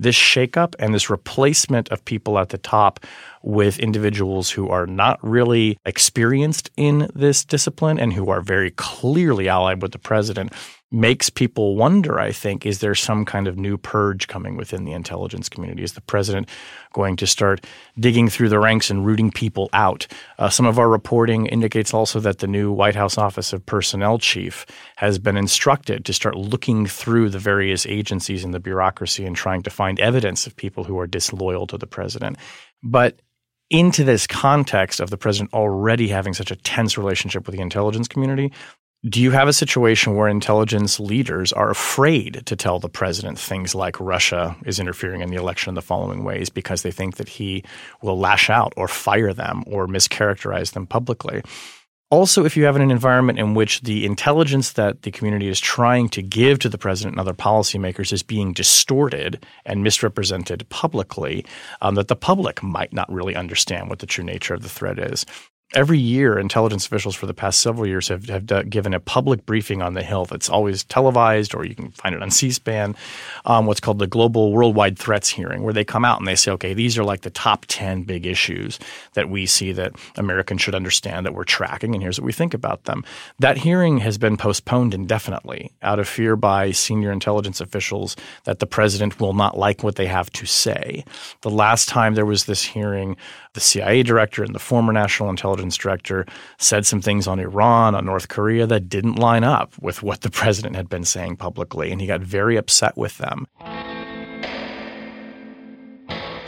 this 0.00 0.16
shakeup 0.16 0.74
and 0.78 0.94
this 0.94 1.10
replacement 1.10 1.88
of 1.90 2.04
people 2.04 2.38
at 2.38 2.48
the 2.48 2.58
top 2.58 3.04
with 3.42 3.78
individuals 3.78 4.50
who 4.50 4.68
are 4.68 4.86
not 4.86 5.18
really 5.22 5.76
experienced 5.84 6.70
in 6.76 7.10
this 7.14 7.44
discipline 7.44 7.98
and 7.98 8.12
who 8.12 8.30
are 8.30 8.40
very 8.40 8.70
clearly 8.72 9.48
allied 9.48 9.82
with 9.82 9.92
the 9.92 9.98
president 9.98 10.52
makes 10.92 11.30
people 11.30 11.76
wonder, 11.76 12.18
I 12.18 12.32
think, 12.32 12.66
is 12.66 12.80
there 12.80 12.96
some 12.96 13.24
kind 13.24 13.46
of 13.46 13.56
new 13.56 13.78
purge 13.78 14.26
coming 14.26 14.56
within 14.56 14.84
the 14.84 14.92
intelligence 14.92 15.48
community? 15.48 15.84
Is 15.84 15.92
the 15.92 16.00
president 16.00 16.48
going 16.92 17.14
to 17.16 17.26
start 17.26 17.64
digging 17.98 18.28
through 18.28 18.48
the 18.48 18.58
ranks 18.58 18.90
and 18.90 19.06
rooting 19.06 19.30
people 19.30 19.70
out? 19.72 20.08
Uh, 20.38 20.48
some 20.48 20.66
of 20.66 20.78
our 20.78 20.88
reporting 20.88 21.46
indicates 21.46 21.94
also 21.94 22.18
that 22.20 22.38
the 22.38 22.48
new 22.48 22.72
White 22.72 22.96
House 22.96 23.16
Office 23.16 23.52
of 23.52 23.64
Personnel 23.66 24.18
Chief 24.18 24.66
has 24.96 25.18
been 25.18 25.36
instructed 25.36 26.04
to 26.04 26.12
start 26.12 26.34
looking 26.34 26.86
through 26.86 27.30
the 27.30 27.38
various 27.38 27.86
agencies 27.86 28.44
in 28.44 28.50
the 28.50 28.60
bureaucracy 28.60 29.24
and 29.24 29.36
trying 29.36 29.62
to 29.62 29.70
find 29.70 30.00
evidence 30.00 30.46
of 30.46 30.56
people 30.56 30.82
who 30.84 30.98
are 30.98 31.06
disloyal 31.06 31.68
to 31.68 31.78
the 31.78 31.86
president. 31.86 32.36
But 32.82 33.20
into 33.70 34.02
this 34.02 34.26
context 34.26 34.98
of 34.98 35.10
the 35.10 35.16
president 35.16 35.54
already 35.54 36.08
having 36.08 36.34
such 36.34 36.50
a 36.50 36.56
tense 36.56 36.98
relationship 36.98 37.46
with 37.46 37.54
the 37.54 37.62
intelligence 37.62 38.08
community, 38.08 38.52
do 39.08 39.22
you 39.22 39.30
have 39.30 39.48
a 39.48 39.52
situation 39.52 40.14
where 40.14 40.28
intelligence 40.28 41.00
leaders 41.00 41.54
are 41.54 41.70
afraid 41.70 42.42
to 42.44 42.54
tell 42.54 42.78
the 42.78 42.88
president 42.88 43.38
things 43.38 43.74
like 43.74 43.98
Russia 43.98 44.54
is 44.66 44.78
interfering 44.78 45.22
in 45.22 45.30
the 45.30 45.36
election 45.36 45.70
in 45.70 45.74
the 45.74 45.80
following 45.80 46.22
ways 46.22 46.50
because 46.50 46.82
they 46.82 46.90
think 46.90 47.16
that 47.16 47.28
he 47.28 47.64
will 48.02 48.18
lash 48.18 48.50
out 48.50 48.74
or 48.76 48.86
fire 48.88 49.32
them 49.32 49.64
or 49.66 49.86
mischaracterize 49.86 50.72
them 50.72 50.86
publicly? 50.86 51.40
Also, 52.10 52.44
if 52.44 52.56
you 52.56 52.64
have 52.64 52.76
an 52.76 52.90
environment 52.90 53.38
in 53.38 53.54
which 53.54 53.80
the 53.82 54.04
intelligence 54.04 54.72
that 54.72 55.02
the 55.02 55.12
community 55.12 55.48
is 55.48 55.60
trying 55.60 56.08
to 56.10 56.20
give 56.20 56.58
to 56.58 56.68
the 56.68 56.76
president 56.76 57.14
and 57.14 57.20
other 57.20 57.32
policymakers 57.32 58.12
is 58.12 58.22
being 58.22 58.52
distorted 58.52 59.46
and 59.64 59.82
misrepresented 59.82 60.68
publicly, 60.68 61.46
um, 61.80 61.94
that 61.94 62.08
the 62.08 62.16
public 62.16 62.62
might 62.62 62.92
not 62.92 63.10
really 63.10 63.36
understand 63.36 63.88
what 63.88 64.00
the 64.00 64.06
true 64.06 64.24
nature 64.24 64.52
of 64.52 64.62
the 64.62 64.68
threat 64.68 64.98
is 64.98 65.24
every 65.72 65.98
year, 65.98 66.38
intelligence 66.38 66.86
officials 66.86 67.14
for 67.14 67.26
the 67.26 67.34
past 67.34 67.60
several 67.60 67.86
years 67.86 68.08
have, 68.08 68.28
have 68.28 68.68
given 68.68 68.92
a 68.92 69.00
public 69.00 69.46
briefing 69.46 69.82
on 69.82 69.94
the 69.94 70.02
Hill 70.02 70.24
that's 70.24 70.48
always 70.48 70.84
televised, 70.84 71.54
or 71.54 71.64
you 71.64 71.74
can 71.74 71.90
find 71.92 72.14
it 72.14 72.22
on 72.22 72.30
C 72.30 72.50
SPAN, 72.50 72.96
um, 73.44 73.66
what's 73.66 73.80
called 73.80 73.98
the 73.98 74.06
Global 74.06 74.52
Worldwide 74.52 74.98
Threats 74.98 75.28
Hearing, 75.28 75.62
where 75.62 75.72
they 75.72 75.84
come 75.84 76.04
out 76.04 76.18
and 76.18 76.26
they 76.26 76.34
say, 76.34 76.50
okay, 76.52 76.74
these 76.74 76.98
are 76.98 77.04
like 77.04 77.20
the 77.20 77.30
top 77.30 77.66
10 77.68 78.02
big 78.02 78.26
issues 78.26 78.78
that 79.14 79.30
we 79.30 79.46
see 79.46 79.72
that 79.72 79.94
Americans 80.16 80.60
should 80.60 80.74
understand 80.74 81.24
that 81.24 81.34
we're 81.34 81.44
tracking, 81.44 81.94
and 81.94 82.02
here's 82.02 82.18
what 82.18 82.26
we 82.26 82.32
think 82.32 82.54
about 82.54 82.84
them. 82.84 83.04
That 83.38 83.58
hearing 83.58 83.98
has 83.98 84.18
been 84.18 84.36
postponed 84.36 84.92
indefinitely 84.94 85.72
out 85.82 85.98
of 85.98 86.08
fear 86.08 86.34
by 86.34 86.72
senior 86.72 87.12
intelligence 87.12 87.60
officials 87.60 88.16
that 88.44 88.58
the 88.58 88.66
president 88.66 89.20
will 89.20 89.34
not 89.34 89.56
like 89.56 89.84
what 89.84 89.96
they 89.96 90.06
have 90.06 90.30
to 90.30 90.46
say. 90.46 91.04
The 91.42 91.50
last 91.50 91.88
time 91.88 92.14
there 92.14 92.26
was 92.26 92.46
this 92.46 92.62
hearing, 92.62 93.16
the 93.54 93.60
CIA 93.60 94.02
director 94.02 94.44
and 94.44 94.54
the 94.54 94.58
former 94.60 94.92
national 94.92 95.30
intelligence 95.30 95.76
director 95.76 96.26
said 96.58 96.86
some 96.86 97.00
things 97.00 97.26
on 97.26 97.40
Iran, 97.40 97.94
on 97.94 98.06
North 98.06 98.28
Korea 98.28 98.66
that 98.66 98.88
didn't 98.88 99.16
line 99.16 99.44
up 99.44 99.74
with 99.80 100.02
what 100.02 100.20
the 100.20 100.30
president 100.30 100.76
had 100.76 100.88
been 100.88 101.04
saying 101.04 101.36
publicly, 101.36 101.90
and 101.90 102.00
he 102.00 102.06
got 102.06 102.20
very 102.20 102.56
upset 102.56 102.96
with 102.96 103.18
them. 103.18 103.46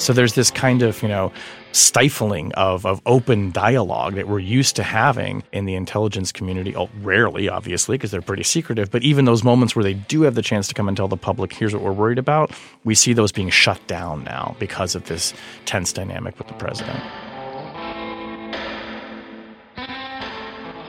So 0.03 0.13
there's 0.13 0.35
this 0.35 0.51
kind 0.51 0.83
of, 0.83 1.01
you 1.01 1.09
know, 1.09 1.33
stifling 1.71 2.53
of, 2.55 2.85
of 2.85 3.01
open 3.07 3.53
dialogue 3.53 4.17
that 4.17 4.27
we're 4.27 4.41
used 4.41 4.75
to 4.75 4.83
having 4.83 5.45
in 5.53 5.65
the 5.65 5.77
intelligence 5.77 6.33
community. 6.33 6.75
Oh, 6.75 6.91
rarely, 7.03 7.49
obviously, 7.49 7.97
because 7.99 8.11
they're 8.11 8.21
pretty 8.21 8.43
secretive. 8.43 8.91
But 8.91 9.05
even 9.05 9.27
those 9.27 9.45
moments 9.45 9.77
where 9.77 9.85
they 9.85 9.95
do 9.95 10.23
have 10.23 10.35
the 10.35 10.43
chance 10.43 10.67
to 10.67 10.75
come 10.75 10.89
and 10.89 10.97
tell 10.97 11.07
the 11.07 11.17
public, 11.17 11.53
here's 11.53 11.73
what 11.73 11.85
we're 11.85 11.93
worried 11.93 12.19
about, 12.19 12.51
we 12.83 12.97
see 12.97 13.13
those 13.13 13.31
being 13.31 13.49
shut 13.49 13.79
down 13.87 14.25
now 14.25 14.57
because 14.59 14.97
of 14.97 15.05
this 15.05 15.35
tense 15.67 15.93
dynamic 15.93 16.37
with 16.37 16.49
the 16.49 16.55
president. 16.55 17.01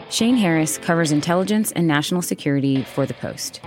Shane 0.09 0.37
Harris 0.37 0.79
covers 0.79 1.11
intelligence 1.11 1.71
and 1.73 1.87
national 1.87 2.23
security 2.23 2.81
for 2.81 3.05
The 3.05 3.13
Post. 3.13 3.61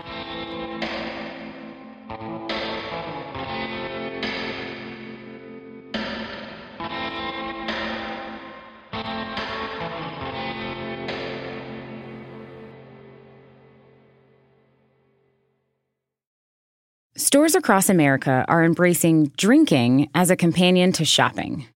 Across 17.57 17.89
America 17.89 18.45
are 18.49 18.65
embracing 18.65 19.29
drinking 19.37 20.11
as 20.15 20.31
a 20.31 20.37
companion 20.37 20.93
to 20.93 21.05
shopping. 21.05 21.67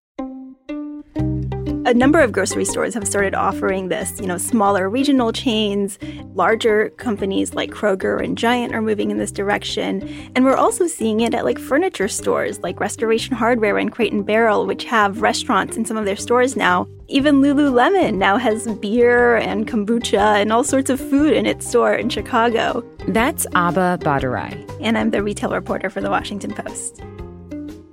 A 1.90 1.94
number 1.94 2.20
of 2.20 2.30
grocery 2.30 2.64
stores 2.64 2.94
have 2.94 3.04
started 3.04 3.34
offering 3.34 3.88
this. 3.88 4.20
You 4.20 4.28
know, 4.28 4.38
smaller 4.38 4.88
regional 4.88 5.32
chains, 5.32 5.98
larger 6.34 6.90
companies 6.90 7.52
like 7.52 7.72
Kroger 7.72 8.22
and 8.24 8.38
Giant 8.38 8.72
are 8.76 8.80
moving 8.80 9.10
in 9.10 9.18
this 9.18 9.32
direction. 9.32 10.08
And 10.36 10.44
we're 10.44 10.54
also 10.54 10.86
seeing 10.86 11.18
it 11.18 11.34
at 11.34 11.44
like 11.44 11.58
furniture 11.58 12.06
stores 12.06 12.60
like 12.60 12.78
Restoration 12.78 13.34
Hardware 13.34 13.76
and 13.76 13.90
Crate 13.90 14.12
and 14.12 14.24
Barrel, 14.24 14.66
which 14.66 14.84
have 14.84 15.20
restaurants 15.20 15.76
in 15.76 15.84
some 15.84 15.96
of 15.96 16.04
their 16.04 16.14
stores 16.14 16.54
now. 16.54 16.86
Even 17.08 17.42
Lululemon 17.42 18.18
now 18.18 18.36
has 18.36 18.68
beer 18.76 19.34
and 19.38 19.66
kombucha 19.66 20.40
and 20.40 20.52
all 20.52 20.62
sorts 20.62 20.90
of 20.90 21.00
food 21.00 21.32
in 21.32 21.44
its 21.44 21.66
store 21.66 21.92
in 21.92 22.08
Chicago. 22.08 22.84
That's 23.08 23.46
Abha 23.46 23.98
Bhattarai. 23.98 24.78
And 24.80 24.96
I'm 24.96 25.10
the 25.10 25.24
retail 25.24 25.50
reporter 25.50 25.90
for 25.90 26.00
The 26.00 26.10
Washington 26.10 26.54
Post. 26.54 27.02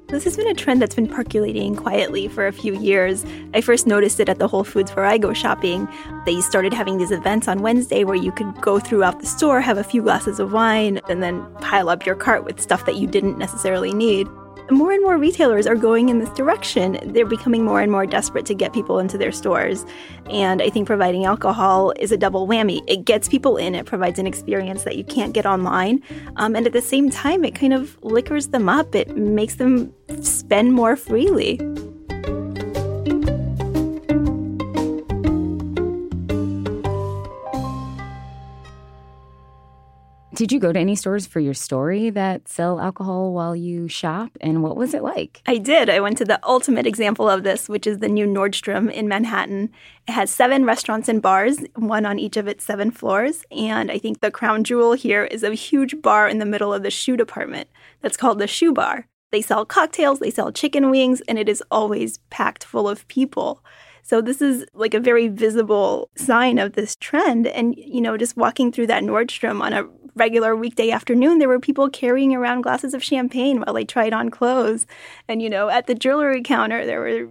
This 0.09 0.23
has 0.23 0.37
been 0.37 0.47
a 0.47 0.53
trend 0.53 0.81
that's 0.81 0.95
been 0.95 1.09
percolating 1.09 1.75
quietly 1.75 2.29
for 2.29 2.47
a 2.47 2.53
few 2.53 2.73
years. 2.79 3.25
I 3.53 3.59
first 3.59 3.85
noticed 3.85 4.21
it 4.21 4.29
at 4.29 4.39
the 4.39 4.47
Whole 4.47 4.63
Foods 4.63 4.95
where 4.95 5.03
I 5.03 5.17
go 5.17 5.33
shopping. 5.33 5.85
They 6.25 6.39
started 6.39 6.73
having 6.73 6.97
these 6.97 7.11
events 7.11 7.49
on 7.49 7.61
Wednesday 7.61 8.05
where 8.05 8.15
you 8.15 8.31
could 8.31 8.55
go 8.61 8.79
throughout 8.79 9.19
the 9.19 9.25
store, 9.25 9.59
have 9.59 9.77
a 9.77 9.83
few 9.83 10.01
glasses 10.01 10.39
of 10.39 10.53
wine, 10.53 11.01
and 11.09 11.21
then 11.21 11.45
pile 11.55 11.89
up 11.89 12.05
your 12.05 12.15
cart 12.15 12.45
with 12.45 12.61
stuff 12.61 12.85
that 12.85 12.95
you 12.95 13.05
didn't 13.05 13.37
necessarily 13.37 13.93
need 13.93 14.29
more 14.69 14.91
and 14.91 15.01
more 15.01 15.17
retailers 15.17 15.65
are 15.67 15.75
going 15.75 16.09
in 16.09 16.19
this 16.19 16.29
direction. 16.31 16.99
They're 17.03 17.25
becoming 17.25 17.63
more 17.63 17.81
and 17.81 17.91
more 17.91 18.05
desperate 18.05 18.45
to 18.47 18.53
get 18.53 18.73
people 18.73 18.99
into 18.99 19.17
their 19.17 19.31
stores. 19.31 19.85
And 20.29 20.61
I 20.61 20.69
think 20.69 20.87
providing 20.87 21.25
alcohol 21.25 21.93
is 21.99 22.11
a 22.11 22.17
double 22.17 22.47
whammy. 22.47 22.81
It 22.87 23.05
gets 23.05 23.27
people 23.27 23.57
in, 23.57 23.75
it 23.75 23.85
provides 23.85 24.19
an 24.19 24.27
experience 24.27 24.83
that 24.83 24.97
you 24.97 25.03
can't 25.03 25.33
get 25.33 25.45
online. 25.45 26.01
Um, 26.35 26.55
and 26.55 26.65
at 26.65 26.73
the 26.73 26.81
same 26.81 27.09
time, 27.09 27.45
it 27.45 27.55
kind 27.55 27.73
of 27.73 27.97
liquors 28.03 28.49
them 28.49 28.69
up, 28.69 28.93
it 28.95 29.15
makes 29.15 29.55
them 29.55 29.93
spend 30.21 30.73
more 30.73 30.95
freely. 30.95 31.59
Did 40.37 40.51
you 40.51 40.59
go 40.59 40.71
to 40.71 40.77
any 40.77 40.95
stores 40.95 41.25
for 41.25 41.39
your 41.39 41.55
story 41.55 42.11
that 42.11 42.47
sell 42.47 42.79
alcohol 42.79 43.33
while 43.33 43.55
you 43.55 43.87
shop? 43.87 44.37
And 44.39 44.61
what 44.61 44.77
was 44.77 44.93
it 44.93 45.01
like? 45.01 45.41
I 45.47 45.57
did. 45.57 45.89
I 45.89 45.99
went 45.99 46.19
to 46.19 46.25
the 46.25 46.39
ultimate 46.47 46.85
example 46.85 47.27
of 47.27 47.41
this, 47.41 47.67
which 47.67 47.87
is 47.87 47.97
the 47.97 48.07
new 48.07 48.27
Nordstrom 48.27 48.91
in 48.93 49.07
Manhattan. 49.07 49.71
It 50.07 50.11
has 50.11 50.29
seven 50.29 50.63
restaurants 50.63 51.09
and 51.09 51.23
bars, 51.23 51.57
one 51.73 52.05
on 52.05 52.19
each 52.19 52.37
of 52.37 52.47
its 52.47 52.63
seven 52.63 52.91
floors. 52.91 53.45
And 53.49 53.89
I 53.89 53.97
think 53.97 54.21
the 54.21 54.29
crown 54.29 54.63
jewel 54.63 54.93
here 54.93 55.23
is 55.23 55.41
a 55.41 55.55
huge 55.55 56.03
bar 56.03 56.29
in 56.29 56.37
the 56.37 56.45
middle 56.45 56.71
of 56.71 56.83
the 56.83 56.91
shoe 56.91 57.17
department 57.17 57.67
that's 58.01 58.15
called 58.15 58.37
the 58.37 58.45
Shoe 58.45 58.73
Bar. 58.73 59.07
They 59.31 59.41
sell 59.41 59.65
cocktails, 59.65 60.19
they 60.19 60.29
sell 60.29 60.51
chicken 60.51 60.91
wings, 60.91 61.19
and 61.21 61.39
it 61.39 61.49
is 61.49 61.63
always 61.71 62.19
packed 62.29 62.63
full 62.63 62.87
of 62.87 63.07
people. 63.07 63.63
So 64.07 64.21
this 64.21 64.41
is 64.41 64.65
like 64.73 64.93
a 64.93 65.01
very 65.01 65.27
visible 65.27 66.09
sign 66.15 66.59
of 66.59 66.73
this 66.73 66.95
trend. 66.95 67.45
And, 67.45 67.75
you 67.75 67.99
know, 67.99 68.15
just 68.15 68.37
walking 68.37 68.71
through 68.71 68.87
that 68.87 69.03
Nordstrom 69.03 69.61
on 69.61 69.73
a 69.73 69.83
regular 70.17 70.55
weekday 70.55 70.91
afternoon, 70.91 71.39
there 71.39 71.47
were 71.47 71.59
people 71.59 71.89
carrying 71.89 72.35
around 72.35 72.61
glasses 72.61 72.93
of 72.93 73.03
champagne 73.03 73.59
while 73.59 73.73
they 73.73 73.85
tried 73.85 74.13
on 74.13 74.29
clothes. 74.29 74.85
And, 75.27 75.41
you 75.41 75.49
know, 75.49 75.69
at 75.69 75.87
the 75.87 75.95
jewelry 75.95 76.41
counter, 76.43 76.85
there 76.85 76.99
were 76.99 77.27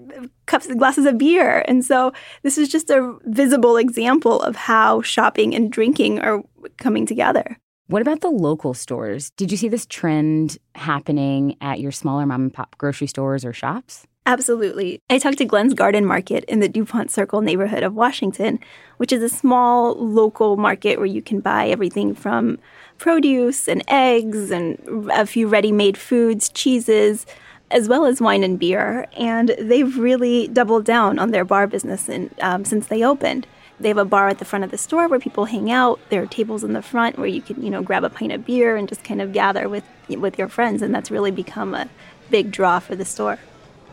cups 0.47 0.67
and 0.67 0.79
glasses 0.79 1.07
of 1.07 1.19
beer. 1.19 1.65
And 1.69 1.85
so 1.85 2.13
this 2.43 2.57
is 2.59 2.69
just 2.69 2.91
a 2.91 3.17
visible 3.25 3.77
example 3.77 4.41
of 4.41 4.57
how 4.57 5.03
shopping 5.03 5.55
and 5.55 5.71
drinking 5.71 6.21
are 6.21 6.43
coming 6.79 7.07
together. 7.07 7.59
What 7.89 8.03
about 8.03 8.21
the 8.21 8.31
local 8.31 8.75
stores? 8.75 9.31
Did 9.31 9.53
you 9.53 9.57
see 9.57 9.69
this 9.69 9.87
trend 9.87 10.59
happening 10.75 11.57
at 11.61 11.79
your 11.79 11.93
smaller 11.93 12.27
mom 12.27 12.43
and 12.43 12.55
pop 12.55 12.77
grocery 12.79 13.07
stores 13.07 13.45
or 13.45 13.53
shops? 13.53 14.07
Absolutely. 14.27 15.01
I 15.09 15.19
talked 15.19 15.39
to 15.39 15.45
Glenn's 15.45 15.73
Garden 15.73 16.05
Market 16.05 16.43
in 16.47 16.59
the 16.59 16.69
DuPont 16.69 17.13
Circle 17.13 17.43
neighborhood 17.43 17.85
of 17.85 17.95
Washington, 17.95 18.59
which 18.97 19.13
is 19.13 19.23
a 19.23 19.29
small 19.29 19.95
local 19.95 20.57
market 20.57 20.99
where 20.99 21.07
you 21.07 21.23
can 21.23 21.39
buy 21.39 21.69
everything 21.69 22.13
from 22.13 22.59
produce 22.99 23.69
and 23.69 23.85
eggs 23.87 24.51
and 24.51 25.09
a 25.13 25.27
few 25.27 25.47
ready 25.47 25.71
made 25.71 25.97
foods, 25.97 26.49
cheeses, 26.49 27.25
as 27.71 27.89
well 27.89 28.05
as 28.05 28.21
wine 28.21 28.43
and 28.43 28.59
beer. 28.59 29.07
And 29.17 29.55
they've 29.61 29.97
really 29.97 30.49
doubled 30.49 30.85
down 30.85 31.21
on 31.21 31.31
their 31.31 31.45
bar 31.45 31.69
business 31.69 32.09
in, 32.09 32.35
um, 32.43 32.65
since 32.65 32.89
they 32.89 33.05
opened. 33.05 33.47
They 33.79 33.89
have 33.89 33.99
a 33.99 34.05
bar 34.05 34.29
at 34.29 34.41
the 34.41 34.45
front 34.45 34.65
of 34.65 34.73
the 34.73 34.79
store 34.79 35.07
where 35.07 35.21
people 35.21 35.45
hang 35.45 35.71
out. 35.71 36.01
There 36.09 36.23
are 36.23 36.27
tables 36.27 36.65
in 36.65 36.73
the 36.73 36.83
front 36.83 37.17
where 37.17 37.29
you 37.29 37.43
can, 37.43 37.63
you 37.63 37.71
know, 37.71 37.83
grab 37.83 38.03
a 38.03 38.11
pint 38.11 38.33
of 38.33 38.45
beer 38.45 38.75
and 38.75 38.89
just 38.89 39.05
kind 39.05 39.23
of 39.23 39.33
gather 39.33 39.69
with 39.69 39.85
with 40.09 40.37
your 40.37 40.49
friends, 40.49 40.83
and 40.83 40.93
that's 40.93 41.13
really 41.13 41.31
become 41.31 41.75
a 41.75 41.89
big 42.29 42.51
draw 42.51 42.81
for 42.81 42.97
the 42.97 43.05
store. 43.05 43.39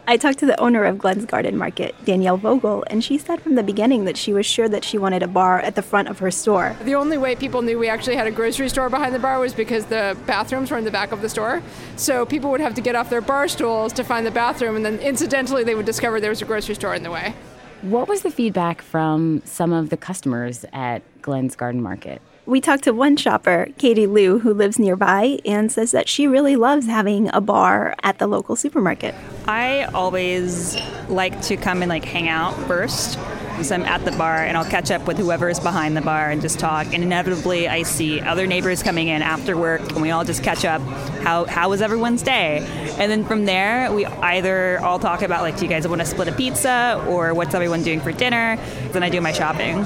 I 0.05 0.17
talked 0.17 0.39
to 0.39 0.45
the 0.45 0.59
owner 0.59 0.83
of 0.83 0.97
Glenn's 0.97 1.23
Garden 1.23 1.55
Market, 1.55 1.95
Danielle 2.03 2.35
Vogel, 2.35 2.83
and 2.87 3.01
she 3.01 3.17
said 3.17 3.39
from 3.39 3.55
the 3.55 3.63
beginning 3.63 4.03
that 4.03 4.17
she 4.17 4.33
was 4.33 4.45
sure 4.45 4.67
that 4.67 4.83
she 4.83 4.97
wanted 4.97 5.23
a 5.23 5.29
bar 5.29 5.59
at 5.61 5.75
the 5.75 5.81
front 5.81 6.09
of 6.09 6.19
her 6.19 6.29
store. 6.29 6.75
The 6.83 6.95
only 6.95 7.17
way 7.17 7.37
people 7.37 7.61
knew 7.61 7.79
we 7.79 7.87
actually 7.87 8.17
had 8.17 8.27
a 8.27 8.31
grocery 8.31 8.67
store 8.67 8.89
behind 8.89 9.15
the 9.15 9.19
bar 9.19 9.39
was 9.39 9.53
because 9.53 9.85
the 9.85 10.17
bathrooms 10.25 10.71
were 10.71 10.77
in 10.77 10.83
the 10.83 10.91
back 10.91 11.13
of 11.13 11.21
the 11.21 11.29
store. 11.29 11.63
So 11.95 12.25
people 12.25 12.51
would 12.51 12.59
have 12.59 12.73
to 12.73 12.81
get 12.81 12.95
off 12.95 13.09
their 13.09 13.21
bar 13.21 13.47
stools 13.47 13.93
to 13.93 14.03
find 14.03 14.25
the 14.25 14.31
bathroom, 14.31 14.75
and 14.75 14.83
then 14.83 14.99
incidentally, 14.99 15.63
they 15.63 15.73
would 15.73 15.85
discover 15.85 16.19
there 16.19 16.31
was 16.31 16.41
a 16.41 16.45
grocery 16.45 16.75
store 16.75 16.93
in 16.93 17.03
the 17.03 17.11
way. 17.11 17.33
What 17.81 18.09
was 18.09 18.23
the 18.23 18.31
feedback 18.31 18.81
from 18.81 19.41
some 19.45 19.71
of 19.71 19.89
the 19.89 19.97
customers 19.97 20.65
at 20.73 21.01
Glenn's 21.21 21.55
Garden 21.55 21.81
Market? 21.81 22.21
We 22.45 22.59
talked 22.59 22.83
to 22.83 22.91
one 22.91 23.15
shopper, 23.15 23.69
Katie 23.77 24.07
Liu, 24.07 24.39
who 24.39 24.53
lives 24.53 24.77
nearby 24.77 25.39
and 25.45 25.71
says 25.71 25.91
that 25.91 26.09
she 26.09 26.27
really 26.27 26.57
loves 26.57 26.87
having 26.87 27.33
a 27.33 27.39
bar 27.39 27.95
at 28.03 28.19
the 28.19 28.27
local 28.27 28.57
supermarket. 28.57 29.15
I 29.45 29.83
always 29.93 30.77
like 31.09 31.41
to 31.43 31.57
come 31.57 31.81
and 31.81 31.89
like 31.89 32.05
hang 32.05 32.29
out 32.29 32.53
first. 32.67 33.19
So 33.61 33.75
I'm 33.75 33.83
at 33.83 34.03
the 34.03 34.11
bar 34.13 34.43
and 34.43 34.57
I'll 34.57 34.65
catch 34.65 34.89
up 34.89 35.05
with 35.05 35.17
whoever 35.17 35.47
is 35.47 35.59
behind 35.59 35.95
the 35.95 36.01
bar 36.01 36.31
and 36.31 36.41
just 36.41 36.59
talk. 36.59 36.87
And 36.93 37.03
inevitably, 37.03 37.67
I 37.67 37.83
see 37.83 38.19
other 38.19 38.47
neighbors 38.47 38.81
coming 38.81 39.09
in 39.09 39.21
after 39.21 39.55
work, 39.55 39.81
and 39.91 40.01
we 40.01 40.09
all 40.09 40.23
just 40.23 40.43
catch 40.43 40.65
up. 40.65 40.81
How 41.21 41.45
how 41.45 41.69
was 41.69 41.81
everyone's 41.81 42.23
day? 42.23 42.65
And 42.97 43.11
then 43.11 43.23
from 43.23 43.45
there, 43.45 43.91
we 43.93 44.05
either 44.05 44.79
all 44.81 44.97
talk 44.97 45.21
about 45.21 45.41
like, 45.43 45.57
do 45.57 45.65
you 45.65 45.69
guys 45.69 45.87
want 45.87 46.01
to 46.01 46.07
split 46.07 46.27
a 46.29 46.31
pizza 46.31 47.03
or 47.07 47.33
what's 47.33 47.53
everyone 47.53 47.83
doing 47.83 48.01
for 48.01 48.11
dinner? 48.11 48.57
Then 48.91 49.03
I 49.03 49.09
do 49.09 49.21
my 49.21 49.33
shopping. 49.33 49.85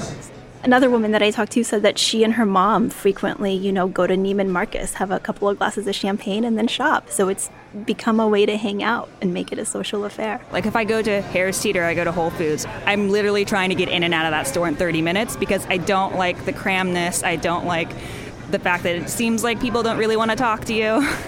Another 0.64 0.90
woman 0.90 1.12
that 1.12 1.22
I 1.22 1.30
talked 1.30 1.52
to 1.52 1.62
said 1.62 1.82
that 1.82 1.98
she 1.98 2.24
and 2.24 2.34
her 2.34 2.44
mom 2.44 2.90
frequently, 2.90 3.54
you 3.54 3.70
know, 3.70 3.86
go 3.86 4.06
to 4.06 4.16
Neiman 4.16 4.48
Marcus, 4.48 4.94
have 4.94 5.12
a 5.12 5.20
couple 5.20 5.48
of 5.48 5.58
glasses 5.58 5.86
of 5.86 5.94
champagne, 5.94 6.44
and 6.44 6.58
then 6.58 6.66
shop. 6.66 7.08
So 7.10 7.28
it's 7.28 7.48
become 7.84 8.18
a 8.18 8.26
way 8.26 8.44
to 8.44 8.56
hang 8.56 8.82
out 8.82 9.08
and 9.22 9.32
make 9.32 9.52
it 9.52 9.58
a 9.58 9.64
social 9.64 10.04
affair. 10.04 10.40
Like 10.50 10.66
if 10.66 10.74
I 10.74 10.84
go 10.84 11.00
to 11.00 11.22
Harris 11.22 11.62
Teeter, 11.62 11.84
I 11.84 11.94
go 11.94 12.02
to 12.02 12.10
Whole 12.10 12.30
Foods, 12.30 12.66
I'm 12.86 13.08
literally 13.08 13.44
trying 13.44 13.68
to 13.68 13.76
get 13.76 13.88
in 13.88 14.02
and 14.02 14.12
out 14.12 14.26
of 14.26 14.32
that 14.32 14.48
store 14.48 14.66
in 14.66 14.74
30 14.74 15.00
minutes 15.00 15.36
because 15.36 15.64
I 15.66 15.76
don't 15.76 16.16
like 16.16 16.44
the 16.44 16.52
cramness. 16.52 17.24
I 17.24 17.36
don't 17.36 17.64
like 17.64 17.90
the 18.50 18.58
fact 18.58 18.82
that 18.82 18.96
it 18.96 19.08
seems 19.08 19.44
like 19.44 19.60
people 19.60 19.84
don't 19.84 19.98
really 19.98 20.16
want 20.16 20.32
to 20.32 20.36
talk 20.36 20.64
to 20.66 20.74
you. 20.74 21.08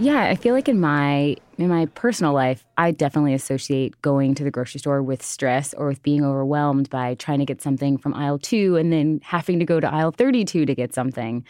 Yeah, 0.00 0.22
I 0.22 0.34
feel 0.34 0.54
like 0.54 0.66
in 0.66 0.80
my 0.80 1.36
in 1.62 1.68
my 1.68 1.86
personal 1.86 2.32
life, 2.32 2.64
I 2.76 2.90
definitely 2.90 3.34
associate 3.34 4.00
going 4.02 4.34
to 4.36 4.44
the 4.44 4.50
grocery 4.50 4.80
store 4.80 5.02
with 5.02 5.22
stress 5.22 5.74
or 5.74 5.88
with 5.88 6.02
being 6.02 6.24
overwhelmed 6.24 6.90
by 6.90 7.14
trying 7.14 7.40
to 7.40 7.44
get 7.44 7.60
something 7.60 7.98
from 7.98 8.14
aisle 8.14 8.38
2 8.38 8.76
and 8.76 8.92
then 8.92 9.20
having 9.22 9.58
to 9.58 9.64
go 9.64 9.80
to 9.80 9.92
aisle 9.92 10.12
32 10.12 10.66
to 10.66 10.74
get 10.74 10.94
something. 10.94 11.44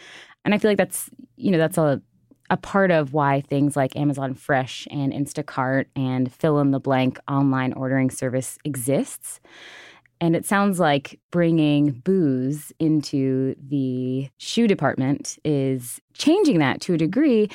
And 0.45 0.55
I 0.55 0.59
feel 0.59 0.71
like 0.71 0.79
that's, 0.79 1.11
you 1.37 1.51
know, 1.51 1.59
that's 1.59 1.79
a 1.79 2.01
a 2.51 2.57
part 2.57 2.91
of 2.91 3.15
why 3.15 3.41
things 3.41 3.77
like 3.77 3.97
Amazon 3.97 4.35
Fresh 4.35 4.89
and 4.91 5.13
Instacart 5.13 5.87
and 5.95 6.33
fill 6.33 6.59
in 6.59 6.73
the 6.73 6.81
blank 6.81 7.19
online 7.29 7.73
ordering 7.73 8.11
service 8.11 8.59
exists. 8.65 9.41
And 10.21 10.37
it 10.37 10.45
sounds 10.45 10.79
like 10.79 11.19
bringing 11.31 11.93
booze 11.93 12.73
into 12.79 13.55
the 13.69 14.29
shoe 14.37 14.67
department 14.67 15.39
is 15.45 16.01
changing 16.13 16.59
that 16.59 16.81
to 16.83 16.95
a 16.95 16.99
degree. 16.99 17.49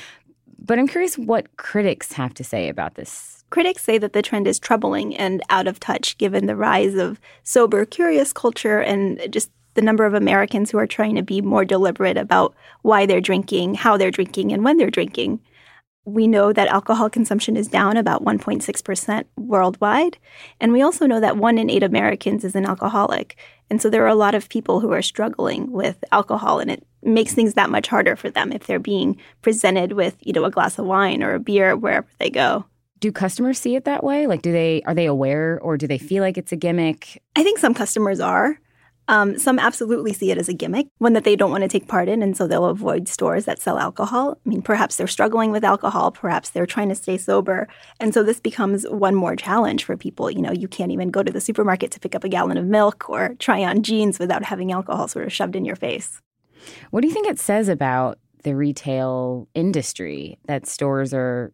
But 0.65 0.79
I'm 0.79 0.87
curious 0.87 1.15
what 1.15 1.57
critics 1.57 2.13
have 2.13 2.33
to 2.35 2.43
say 2.43 2.69
about 2.69 2.95
this. 2.95 3.43
Critics 3.51 3.83
say 3.83 3.99
that 3.99 4.13
the 4.13 4.23
trend 4.23 4.47
is 4.47 4.57
troubling 4.57 5.15
and 5.15 5.43
out 5.49 5.67
of 5.67 5.79
touch 5.79 6.17
given 6.17 6.47
the 6.47 6.55
rise 6.55 6.95
of 6.95 7.19
sober, 7.43 7.85
curious 7.85 8.33
culture 8.33 8.79
and 8.79 9.21
just 9.29 9.51
the 9.75 9.83
number 9.83 10.05
of 10.05 10.15
Americans 10.15 10.71
who 10.71 10.79
are 10.79 10.87
trying 10.87 11.15
to 11.15 11.21
be 11.21 11.39
more 11.41 11.65
deliberate 11.65 12.17
about 12.17 12.55
why 12.81 13.05
they're 13.05 13.21
drinking, 13.21 13.75
how 13.75 13.95
they're 13.95 14.09
drinking, 14.09 14.51
and 14.51 14.63
when 14.63 14.77
they're 14.77 14.89
drinking. 14.89 15.39
We 16.03 16.27
know 16.27 16.51
that 16.51 16.67
alcohol 16.67 17.11
consumption 17.11 17.57
is 17.57 17.67
down 17.67 17.97
about 17.97 18.23
1.6% 18.25 19.25
worldwide. 19.37 20.17
And 20.59 20.71
we 20.71 20.81
also 20.81 21.05
know 21.05 21.19
that 21.19 21.37
one 21.37 21.59
in 21.59 21.69
eight 21.69 21.83
Americans 21.83 22.43
is 22.43 22.55
an 22.55 22.65
alcoholic. 22.65 23.35
And 23.69 23.81
so 23.81 23.89
there 23.89 24.03
are 24.03 24.07
a 24.07 24.15
lot 24.15 24.33
of 24.35 24.49
people 24.49 24.79
who 24.79 24.91
are 24.91 25.01
struggling 25.01 25.71
with 25.71 26.03
alcohol, 26.11 26.59
and 26.59 26.71
it 26.71 26.83
makes 27.05 27.33
things 27.33 27.53
that 27.53 27.69
much 27.69 27.87
harder 27.87 28.15
for 28.15 28.29
them 28.29 28.51
if 28.51 28.67
they're 28.67 28.79
being 28.79 29.17
presented 29.41 29.93
with, 29.93 30.15
you 30.21 30.33
know, 30.33 30.45
a 30.45 30.51
glass 30.51 30.79
of 30.79 30.85
wine 30.85 31.23
or 31.23 31.33
a 31.33 31.39
beer 31.39 31.75
wherever 31.75 32.07
they 32.19 32.29
go. 32.29 32.65
Do 32.99 33.11
customers 33.11 33.59
see 33.59 33.75
it 33.75 33.85
that 33.85 34.03
way? 34.03 34.25
Like, 34.25 34.41
do 34.41 34.51
they 34.51 34.81
are 34.85 34.93
they 34.93 35.05
aware, 35.05 35.59
or 35.61 35.77
do 35.77 35.85
they 35.87 35.97
feel 35.97 36.23
like 36.23 36.37
it's 36.37 36.51
a 36.51 36.55
gimmick? 36.55 37.21
I 37.35 37.43
think 37.43 37.59
some 37.59 37.73
customers 37.73 38.19
are. 38.19 38.59
Um, 39.07 39.37
some 39.37 39.59
absolutely 39.59 40.13
see 40.13 40.31
it 40.31 40.39
as 40.39 40.49
a 40.49 40.53
gimmick, 40.53 40.87
one 40.97 41.13
that 41.13 41.23
they 41.23 41.35
don't 41.35 41.51
want 41.51 41.61
to 41.61 41.67
take 41.67 41.87
part 41.87 42.09
in, 42.09 42.23
and 42.23 42.35
so 42.35 42.47
they'll 42.47 42.65
avoid 42.65 43.07
stores 43.07 43.45
that 43.45 43.61
sell 43.61 43.77
alcohol. 43.77 44.39
I 44.43 44.49
mean, 44.49 44.63
perhaps 44.63 44.95
they're 44.95 45.05
struggling 45.05 45.51
with 45.51 45.63
alcohol, 45.63 46.11
perhaps 46.11 46.49
they're 46.49 46.65
trying 46.65 46.89
to 46.89 46.95
stay 46.95 47.17
sober. 47.17 47.67
And 47.99 48.13
so 48.13 48.23
this 48.23 48.39
becomes 48.39 48.87
one 48.89 49.13
more 49.13 49.35
challenge 49.35 49.83
for 49.83 49.95
people. 49.95 50.31
You 50.31 50.41
know, 50.41 50.51
you 50.51 50.67
can't 50.67 50.91
even 50.91 51.11
go 51.11 51.21
to 51.21 51.31
the 51.31 51.41
supermarket 51.41 51.91
to 51.91 51.99
pick 51.99 52.15
up 52.15 52.23
a 52.23 52.29
gallon 52.29 52.57
of 52.57 52.65
milk 52.65 53.07
or 53.07 53.35
try 53.37 53.63
on 53.63 53.83
jeans 53.83 54.17
without 54.17 54.43
having 54.43 54.71
alcohol 54.71 55.07
sort 55.07 55.25
of 55.25 55.33
shoved 55.33 55.55
in 55.55 55.65
your 55.65 55.75
face. 55.75 56.19
What 56.91 57.01
do 57.01 57.07
you 57.07 57.13
think 57.13 57.27
it 57.27 57.39
says 57.39 57.69
about 57.69 58.19
the 58.43 58.55
retail 58.55 59.47
industry 59.55 60.37
that 60.45 60.67
stores 60.67 61.13
are 61.13 61.51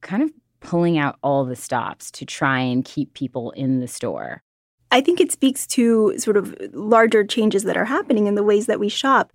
kind 0.00 0.22
of 0.22 0.30
pulling 0.60 0.98
out 0.98 1.18
all 1.22 1.44
the 1.44 1.56
stops 1.56 2.10
to 2.12 2.24
try 2.24 2.60
and 2.60 2.84
keep 2.84 3.14
people 3.14 3.50
in 3.52 3.80
the 3.80 3.88
store? 3.88 4.42
I 4.90 5.00
think 5.00 5.20
it 5.20 5.32
speaks 5.32 5.66
to 5.68 6.18
sort 6.18 6.36
of 6.36 6.54
larger 6.72 7.24
changes 7.24 7.64
that 7.64 7.76
are 7.76 7.86
happening 7.86 8.26
in 8.26 8.34
the 8.34 8.42
ways 8.42 8.66
that 8.66 8.78
we 8.78 8.88
shop. 8.88 9.32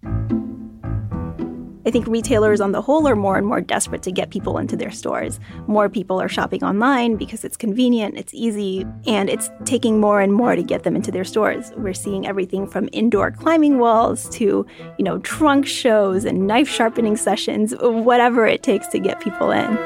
I 1.88 1.90
think 1.90 2.06
retailers 2.06 2.60
on 2.60 2.74
the 2.74 2.82
whole 2.82 3.08
are 3.08 3.16
more 3.16 3.38
and 3.38 3.48
more 3.48 3.62
desperate 3.62 4.02
to 4.04 4.12
get 4.12 4.30
people 4.30 4.58
into 4.58 4.76
their 4.76 4.92
stores. 4.92 5.40
More 5.68 5.88
people 5.88 6.22
are 6.22 6.28
shopping 6.28 6.62
online 6.62 7.16
because 7.16 7.46
it's 7.46 7.56
convenient, 7.56 8.18
it's 8.18 8.34
easy, 8.34 8.86
and 9.06 9.30
it's 9.30 9.50
taking 9.64 10.02
more 10.02 10.20
and 10.20 10.34
more 10.34 10.58
to 10.58 10.64
get 10.64 10.84
them 10.84 10.98
into 10.98 11.12
their 11.12 11.24
stores. 11.24 11.72
We're 11.78 11.94
seeing 11.94 12.28
everything 12.28 12.68
from 12.68 12.90
indoor 12.92 13.32
climbing 13.32 13.78
walls 13.80 14.28
to, 14.32 14.66
you 14.98 15.06
know, 15.06 15.20
trunk 15.20 15.66
shows 15.66 16.26
and 16.26 16.46
knife 16.46 16.68
sharpening 16.68 17.16
sessions, 17.16 17.74
whatever 17.80 18.46
it 18.46 18.64
takes 18.64 18.88
to 18.88 19.00
get 19.00 19.22
people 19.22 19.52
in. 19.52 19.78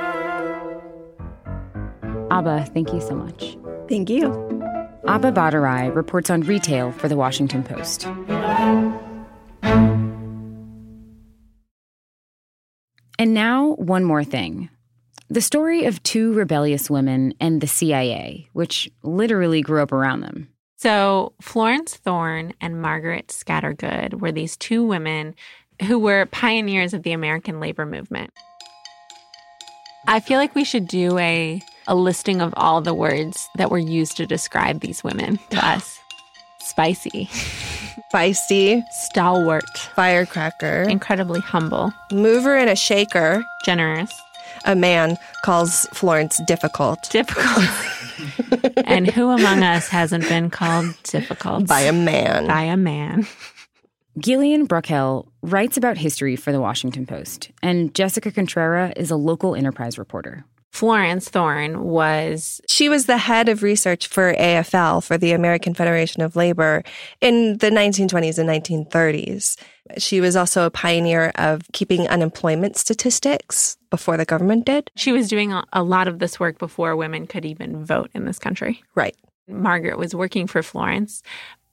Abha, 2.31 2.67
thank 2.73 2.91
you 2.93 3.01
so 3.01 3.13
much. 3.13 3.55
Thank 3.87 4.09
you. 4.09 4.29
Abha 5.05 5.31
Bhattarai 5.31 5.93
reports 5.93 6.31
on 6.31 6.41
retail 6.41 6.91
for 6.93 7.07
the 7.07 7.15
Washington 7.15 7.61
Post. 7.61 8.07
And 13.21 13.35
now, 13.35 13.73
one 13.73 14.03
more 14.03 14.23
thing. 14.23 14.71
The 15.29 15.41
story 15.41 15.85
of 15.85 16.01
two 16.01 16.33
rebellious 16.33 16.89
women 16.89 17.35
and 17.39 17.61
the 17.61 17.67
CIA, 17.67 18.49
which 18.53 18.89
literally 19.03 19.61
grew 19.61 19.79
up 19.83 19.91
around 19.91 20.21
them. 20.21 20.47
So, 20.77 21.33
Florence 21.39 21.95
Thorne 21.95 22.55
and 22.59 22.81
Margaret 22.81 23.27
Scattergood 23.27 24.15
were 24.15 24.31
these 24.31 24.57
two 24.57 24.83
women 24.83 25.35
who 25.83 25.99
were 25.99 26.25
pioneers 26.25 26.95
of 26.95 27.03
the 27.03 27.11
American 27.11 27.59
labor 27.59 27.85
movement. 27.85 28.31
I 30.07 30.19
feel 30.19 30.39
like 30.39 30.55
we 30.55 30.63
should 30.63 30.87
do 30.87 31.19
a 31.19 31.61
a 31.87 31.93
listing 31.93 32.41
of 32.41 32.55
all 32.57 32.81
the 32.81 32.95
words 32.95 33.47
that 33.55 33.69
were 33.69 33.77
used 33.77 34.17
to 34.17 34.25
describe 34.25 34.79
these 34.79 35.03
women 35.03 35.37
to 35.51 35.63
us. 35.63 36.00
Spicy. 36.61 37.29
Feisty. 38.13 38.83
Stalwart. 38.91 39.77
Firecracker. 39.95 40.83
Incredibly 40.83 41.39
humble. 41.39 41.93
Mover 42.11 42.55
and 42.55 42.69
a 42.69 42.75
shaker. 42.75 43.43
Generous. 43.65 44.11
A 44.65 44.75
man 44.75 45.17
calls 45.43 45.87
Florence 45.93 46.39
difficult. 46.45 47.09
Difficult. 47.09 47.65
and 48.85 49.09
who 49.09 49.29
among 49.29 49.63
us 49.63 49.87
hasn't 49.87 50.27
been 50.27 50.49
called 50.49 50.95
difficult? 51.03 51.67
By 51.67 51.81
a 51.81 51.93
man. 51.93 52.47
By 52.47 52.63
a 52.63 52.77
man. 52.77 53.25
Gillian 54.19 54.65
Brockell 54.65 55.31
writes 55.41 55.77
about 55.77 55.97
history 55.97 56.35
for 56.35 56.51
the 56.51 56.59
Washington 56.59 57.05
Post, 57.05 57.49
and 57.63 57.95
Jessica 57.95 58.29
Contrera 58.29 58.91
is 58.97 59.09
a 59.09 59.15
local 59.15 59.55
enterprise 59.55 59.97
reporter. 59.97 60.43
Florence 60.71 61.29
Thorne 61.29 61.83
was. 61.83 62.61
She 62.67 62.87
was 62.87 63.05
the 63.05 63.17
head 63.17 63.49
of 63.49 63.61
research 63.61 64.07
for 64.07 64.33
AFL, 64.33 65.03
for 65.03 65.17
the 65.17 65.33
American 65.33 65.73
Federation 65.73 66.21
of 66.21 66.35
Labor, 66.35 66.83
in 67.19 67.57
the 67.57 67.69
1920s 67.69 68.37
and 68.37 68.49
1930s. 68.49 69.57
She 69.97 70.21
was 70.21 70.35
also 70.35 70.65
a 70.65 70.71
pioneer 70.71 71.31
of 71.35 71.63
keeping 71.73 72.07
unemployment 72.07 72.77
statistics 72.77 73.77
before 73.89 74.15
the 74.15 74.25
government 74.25 74.65
did. 74.65 74.89
She 74.95 75.11
was 75.11 75.27
doing 75.27 75.51
a 75.51 75.83
lot 75.83 76.07
of 76.07 76.19
this 76.19 76.39
work 76.39 76.57
before 76.57 76.95
women 76.95 77.27
could 77.27 77.45
even 77.45 77.83
vote 77.83 78.09
in 78.13 78.25
this 78.25 78.39
country. 78.39 78.81
Right. 78.95 79.15
Margaret 79.47 79.97
was 79.97 80.15
working 80.15 80.47
for 80.47 80.63
Florence, 80.63 81.21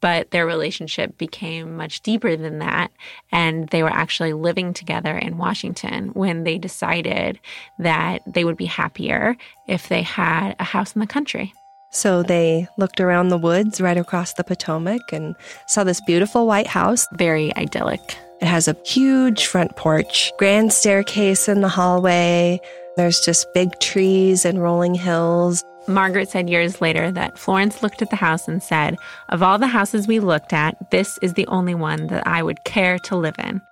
but 0.00 0.30
their 0.30 0.46
relationship 0.46 1.18
became 1.18 1.76
much 1.76 2.00
deeper 2.02 2.36
than 2.36 2.58
that. 2.60 2.90
And 3.32 3.68
they 3.68 3.82
were 3.82 3.90
actually 3.90 4.32
living 4.32 4.72
together 4.72 5.16
in 5.16 5.38
Washington 5.38 6.08
when 6.08 6.44
they 6.44 6.58
decided 6.58 7.38
that 7.78 8.22
they 8.26 8.44
would 8.44 8.56
be 8.56 8.66
happier 8.66 9.36
if 9.66 9.88
they 9.88 10.02
had 10.02 10.54
a 10.58 10.64
house 10.64 10.94
in 10.94 11.00
the 11.00 11.06
country. 11.06 11.52
So 11.90 12.22
they 12.22 12.68
looked 12.76 13.00
around 13.00 13.28
the 13.28 13.38
woods 13.38 13.80
right 13.80 13.96
across 13.96 14.34
the 14.34 14.44
Potomac 14.44 15.00
and 15.12 15.34
saw 15.68 15.84
this 15.84 16.02
beautiful 16.02 16.46
white 16.46 16.66
house. 16.66 17.06
Very 17.14 17.54
idyllic. 17.56 18.18
It 18.40 18.46
has 18.46 18.68
a 18.68 18.76
huge 18.84 19.46
front 19.46 19.74
porch, 19.76 20.30
grand 20.38 20.72
staircase 20.72 21.48
in 21.48 21.60
the 21.60 21.68
hallway. 21.68 22.60
There's 22.96 23.20
just 23.20 23.46
big 23.54 23.78
trees 23.80 24.44
and 24.44 24.62
rolling 24.62 24.94
hills. 24.94 25.64
Margaret 25.88 26.28
said 26.28 26.50
years 26.50 26.80
later 26.80 27.10
that 27.12 27.38
Florence 27.38 27.82
looked 27.82 28.02
at 28.02 28.10
the 28.10 28.16
house 28.16 28.46
and 28.46 28.62
said, 28.62 28.96
Of 29.30 29.42
all 29.42 29.58
the 29.58 29.66
houses 29.66 30.06
we 30.06 30.20
looked 30.20 30.52
at, 30.52 30.90
this 30.90 31.18
is 31.22 31.34
the 31.34 31.46
only 31.46 31.74
one 31.74 32.08
that 32.08 32.26
I 32.26 32.42
would 32.42 32.62
care 32.64 32.98
to 33.00 33.16
live 33.16 33.36
in. 33.38 33.62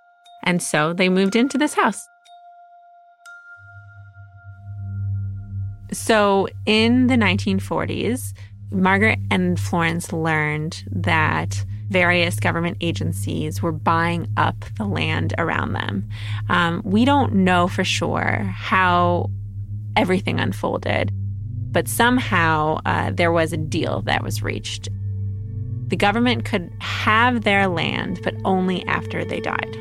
And 0.43 0.63
so 0.63 0.93
they 0.93 1.09
moved 1.09 1.37
into 1.37 1.59
this 1.59 1.75
house. 1.75 2.09
So 5.93 6.49
in 6.65 7.07
the 7.07 7.17
1940s, 7.17 8.33
Margaret 8.71 9.19
and 9.31 9.61
Florence 9.61 10.13
learned 10.13 10.85
that 10.91 11.65
various 11.89 12.41
government 12.41 12.79
agencies 12.81 13.63
were 13.63 13.73
buying 13.73 14.29
up 14.37 14.65
the 14.77 14.87
land 14.87 15.35
around 15.39 15.73
them. 15.73 16.09
Um, 16.49 16.83
we 16.85 17.05
don't 17.05 17.33
know 17.35 17.69
for 17.69 17.85
sure 17.85 18.53
how 18.55 19.31
everything 19.97 20.41
unfolded 20.41 21.13
but 21.77 21.89
somehow 21.89 22.81
uh, 22.87 23.11
there 23.11 23.31
was 23.31 23.53
a 23.53 23.59
deal 23.59 24.01
that 24.07 24.25
was 24.25 24.43
reached. 24.43 24.89
The 25.89 25.97
government 25.97 26.47
could 26.47 26.73
have 26.79 27.43
their 27.43 27.69
land, 27.69 28.19
but 28.25 28.35
only 28.47 28.83
after 28.87 29.27
they 29.27 29.41
died. 29.41 29.77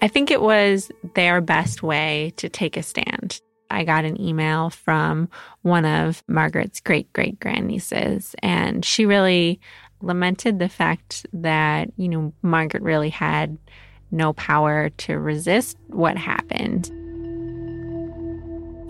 I 0.00 0.06
think 0.06 0.30
it 0.30 0.40
was 0.40 0.92
their 1.16 1.40
best 1.40 1.82
way 1.82 2.32
to 2.36 2.48
take 2.48 2.76
a 2.76 2.82
stand. 2.84 3.40
I 3.72 3.82
got 3.82 4.04
an 4.04 4.20
email 4.20 4.70
from 4.70 5.28
one 5.62 5.84
of 5.84 6.22
Margaret's 6.28 6.78
great 6.78 7.12
great 7.12 7.40
grandnieces, 7.40 8.36
and 8.40 8.84
she 8.84 9.04
really 9.04 9.58
lamented 10.00 10.60
the 10.60 10.68
fact 10.68 11.26
that, 11.32 11.90
you 11.96 12.08
know, 12.08 12.32
Margaret 12.42 12.84
really 12.84 13.10
had 13.10 13.58
no 14.12 14.32
power 14.34 14.90
to 14.90 15.18
resist 15.18 15.76
what 15.88 16.16
happened. 16.16 16.92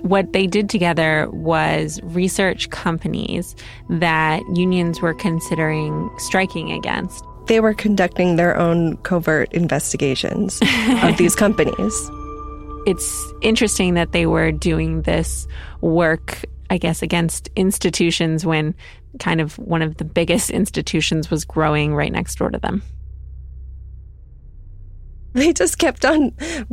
What 0.02 0.32
they 0.32 0.46
did 0.46 0.68
together 0.68 1.28
was 1.30 2.00
research 2.02 2.70
companies 2.70 3.54
that 3.90 4.42
unions 4.54 5.00
were 5.00 5.14
considering 5.14 6.10
striking 6.18 6.72
against. 6.72 7.24
They 7.46 7.60
were 7.60 7.74
conducting 7.74 8.36
their 8.36 8.56
own 8.56 8.96
covert 8.98 9.52
investigations 9.52 10.60
of 11.02 11.16
these 11.16 11.34
companies. 11.34 12.10
It's 12.86 13.32
interesting 13.42 13.94
that 13.94 14.12
they 14.12 14.26
were 14.26 14.52
doing 14.52 15.02
this 15.02 15.46
work, 15.80 16.44
I 16.70 16.78
guess, 16.78 17.02
against 17.02 17.48
institutions 17.56 18.46
when 18.46 18.74
kind 19.18 19.40
of 19.40 19.58
one 19.58 19.82
of 19.82 19.96
the 19.96 20.04
biggest 20.04 20.50
institutions 20.50 21.30
was 21.30 21.44
growing 21.44 21.94
right 21.94 22.12
next 22.12 22.36
door 22.36 22.50
to 22.50 22.58
them. 22.58 22.82
They 25.34 25.52
just 25.52 25.78
kept 25.78 26.04
on 26.04 26.32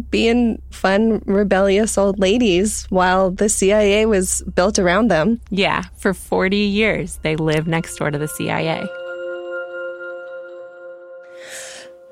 being 0.10 0.62
fun, 0.72 1.22
rebellious 1.26 1.98
old 1.98 2.20
ladies 2.20 2.86
while 2.90 3.30
the 3.30 3.50
CIA 3.50 4.06
was 4.06 4.42
built 4.56 4.80
around 4.80 5.10
them. 5.10 5.42
Yeah, 5.50 5.84
for 5.98 6.14
40 6.14 6.58
years, 6.58 7.20
they 7.22 7.36
lived 7.36 7.68
next 7.68 7.98
door 7.98 8.12
to 8.12 8.18
the 8.18 8.28
CIA. 8.28 8.88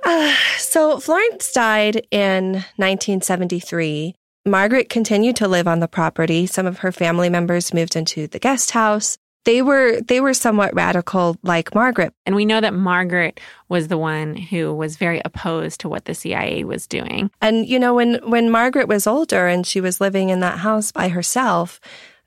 Uh, 0.06 0.36
so 0.58 1.00
Florence 1.00 1.52
died 1.54 2.06
in 2.12 2.54
1973. 2.76 4.14
Margaret 4.46 4.90
continued 4.90 5.38
to 5.38 5.48
live 5.48 5.68
on 5.68 5.80
the 5.80 5.88
property. 5.88 6.46
Some 6.46 6.68
of 6.68 6.80
her 6.80 6.92
family 6.92 7.30
members 7.30 7.74
moved 7.74 7.96
into 7.96 8.28
the 8.28 8.40
guest 8.40 8.72
house. 8.72 9.18
They 9.46 9.62
were 9.62 10.00
they 10.02 10.22
were 10.22 10.34
somewhat 10.34 10.74
radical 10.74 11.38
like 11.44 11.76
Margaret. 11.76 12.14
And 12.26 12.36
we 12.36 12.46
know 12.46 12.62
that 12.62 12.74
Margaret 12.74 13.40
was 13.70 13.88
the 13.88 13.98
one 13.98 14.36
who 14.36 14.74
was 14.74 14.96
very 14.96 15.22
opposed 15.26 15.82
to 15.82 15.90
what 15.90 16.06
the 16.06 16.16
CIA 16.16 16.64
was 16.64 16.88
doing. 16.88 17.30
And 17.42 17.68
you 17.68 17.80
know 17.80 17.94
when 17.94 18.16
when 18.30 18.50
Margaret 18.50 18.88
was 18.88 19.08
older 19.08 19.48
and 19.48 19.68
she 19.68 19.82
was 19.82 20.00
living 20.00 20.30
in 20.30 20.40
that 20.40 20.60
house 20.60 20.92
by 20.92 21.10
herself, 21.10 21.82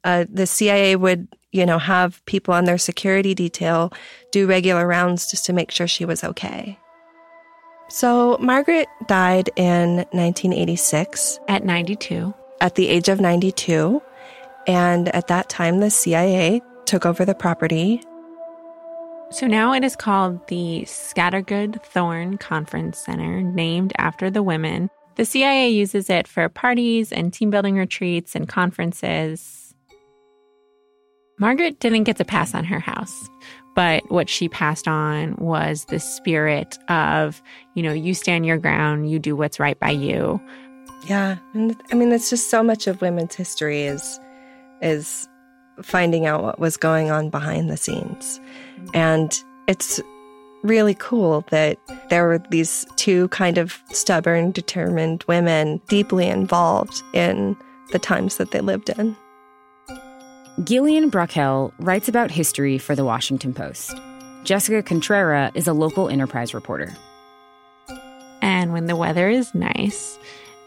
uh, 0.05 0.26
the 0.31 0.46
CIA 0.46 0.96
would 0.96 1.29
you 1.52 1.64
know 1.64 1.79
have 1.79 2.24
people 2.26 2.52
on 2.52 2.64
their 2.64 2.79
security 2.79 3.35
detail 3.35 3.92
do 4.31 4.46
regular 4.46 4.87
rounds 4.87 5.31
just 5.31 5.46
to 5.46 5.52
make 5.52 5.70
sure 5.70 5.87
she 5.87 6.05
was 6.05 6.22
okay. 6.22 6.79
So, 7.88 8.37
Margaret 8.40 8.88
died 9.07 9.50
in 9.57 9.98
1986. 10.11 11.38
At 11.46 11.64
92. 11.64 12.35
At 12.61 12.74
the 12.74 12.88
age 12.88 13.09
of 13.09 13.20
92. 13.20 14.02
And 14.66 15.09
at 15.14 15.29
that 15.29 15.48
time, 15.48 15.79
the 15.79 15.90
CIA 15.90 16.62
took 16.87 17.05
over 17.05 17.25
the 17.25 17.35
property. 17.35 18.01
So 19.31 19.46
now 19.46 19.72
it 19.72 19.83
is 19.83 19.96
called 19.96 20.46
the 20.49 20.83
Scattergood 20.83 21.83
Thorne 21.83 22.38
Conference 22.38 22.99
Center, 22.99 23.42
named 23.42 23.92
after 23.99 24.31
the 24.31 24.42
women. 24.42 24.88
The 25.16 25.25
CIA 25.25 25.68
uses 25.68 26.09
it 26.09 26.29
for 26.29 26.49
parties 26.49 27.12
and 27.12 27.33
team 27.33 27.51
building 27.51 27.77
retreats 27.77 28.35
and 28.35 28.49
conferences. 28.49 29.75
Margaret 31.38 31.81
didn't 31.81 32.05
get 32.05 32.16
to 32.18 32.25
pass 32.25 32.55
on 32.55 32.64
her 32.64 32.81
house. 32.81 33.29
But 33.75 34.11
what 34.11 34.31
she 34.31 34.49
passed 34.49 34.88
on 34.88 35.37
was 35.37 35.85
the 35.87 36.01
spirit 36.01 36.79
of, 36.88 37.42
you 37.75 37.83
know, 37.83 37.92
you 37.92 38.14
stand 38.14 38.46
your 38.46 38.57
ground, 38.57 39.11
you 39.11 39.18
do 39.18 39.37
what's 39.37 39.61
right 39.61 39.79
by 39.79 39.90
you. 39.90 40.40
Yeah. 41.07 41.37
And 41.53 41.77
I 41.92 41.94
mean, 41.94 42.11
it's 42.11 42.31
just 42.31 42.49
so 42.49 42.62
much 42.62 42.87
of 42.87 43.03
women's 43.03 43.35
history 43.35 43.83
is, 43.83 44.18
is 44.81 45.29
finding 45.83 46.27
out 46.27 46.43
what 46.43 46.59
was 46.59 46.77
going 46.77 47.11
on 47.11 47.31
behind 47.31 47.71
the 47.71 47.77
scenes. 47.77 48.41
And 48.95 49.43
it's 49.67 50.01
really 50.62 50.95
cool 50.95 51.45
that 51.51 51.79
there 52.11 52.27
were 52.27 52.39
these 52.51 52.87
two 52.97 53.29
kind 53.29 53.59
of 53.59 53.81
stubborn, 53.91 54.51
determined 54.51 55.25
women 55.29 55.81
deeply 55.89 56.27
involved 56.27 57.03
in 57.12 57.57
the 57.93 57.99
times 57.99 58.37
that 58.37 58.51
they 58.51 58.61
lived 58.61 58.91
in. 58.91 59.17
Gillian 60.65 61.11
Brockell 61.11 61.73
writes 61.79 62.09
about 62.09 62.31
history 62.31 62.79
for 62.79 62.95
the 62.95 63.05
Washington 63.05 63.53
Post. 63.53 63.95
Jessica 64.45 64.83
Contrera 64.83 65.51
is 65.55 65.67
a 65.67 65.73
local 65.73 66.09
enterprise 66.09 66.55
reporter. 66.55 66.95
And 68.41 68.73
when 68.73 68.87
the 68.87 68.97
weather 68.97 69.29
is 69.29 69.55
nice, 69.55 70.19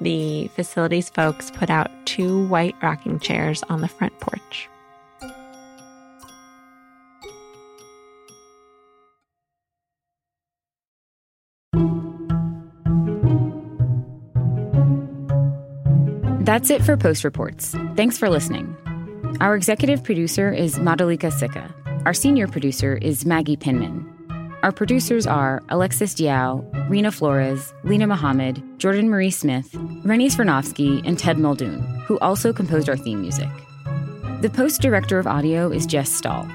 the 0.02 0.48
facilities 0.50 1.10
folks 1.10 1.52
put 1.52 1.69
out 1.69 1.89
two 2.06 2.45
white 2.48 2.76
rocking 2.82 3.19
chairs 3.19 3.63
on 3.63 3.82
the 3.82 3.88
front 3.88 4.17
porch. 4.19 4.69
That's 16.49 16.71
it 16.71 16.81
for 16.81 16.97
Post 16.97 17.23
Reports. 17.23 17.75
Thanks 17.95 18.17
for 18.17 18.27
listening. 18.27 18.75
Our 19.39 19.55
executive 19.55 20.03
producer 20.03 20.51
is 20.51 20.79
Madhulika 20.79 21.31
Sikka. 21.31 21.71
Our 22.07 22.13
senior 22.15 22.47
producer 22.47 22.97
is 22.97 23.23
Maggie 23.23 23.55
Penman. 23.55 24.03
Our 24.63 24.71
producers 24.71 25.27
are 25.27 25.62
Alexis 25.69 26.15
Diao, 26.15 26.65
Rena 26.89 27.12
Flores, 27.12 27.71
Lena 27.83 28.07
Mohammed, 28.07 28.63
Jordan 28.79 29.12
Marie 29.12 29.29
Smith, 29.29 29.75
Rennie 30.03 30.27
Svirnovskiy, 30.27 31.07
and 31.07 31.19
Ted 31.19 31.38
Muldoon, 31.38 31.81
who 32.07 32.17
also 32.17 32.51
composed 32.51 32.89
our 32.89 32.97
theme 32.97 33.21
music. 33.21 33.47
The 34.41 34.49
Post 34.49 34.81
Director 34.81 35.19
of 35.19 35.27
Audio 35.27 35.71
is 35.71 35.85
Jess 35.85 36.12
Stahl. 36.12 36.49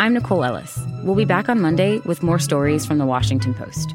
I'm 0.00 0.14
Nicole 0.14 0.42
Ellis. 0.42 0.80
We'll 1.04 1.14
be 1.14 1.24
back 1.24 1.48
on 1.48 1.60
Monday 1.60 2.00
with 2.00 2.24
more 2.24 2.40
stories 2.40 2.86
from 2.86 2.98
the 2.98 3.06
Washington 3.06 3.54
Post. 3.54 3.94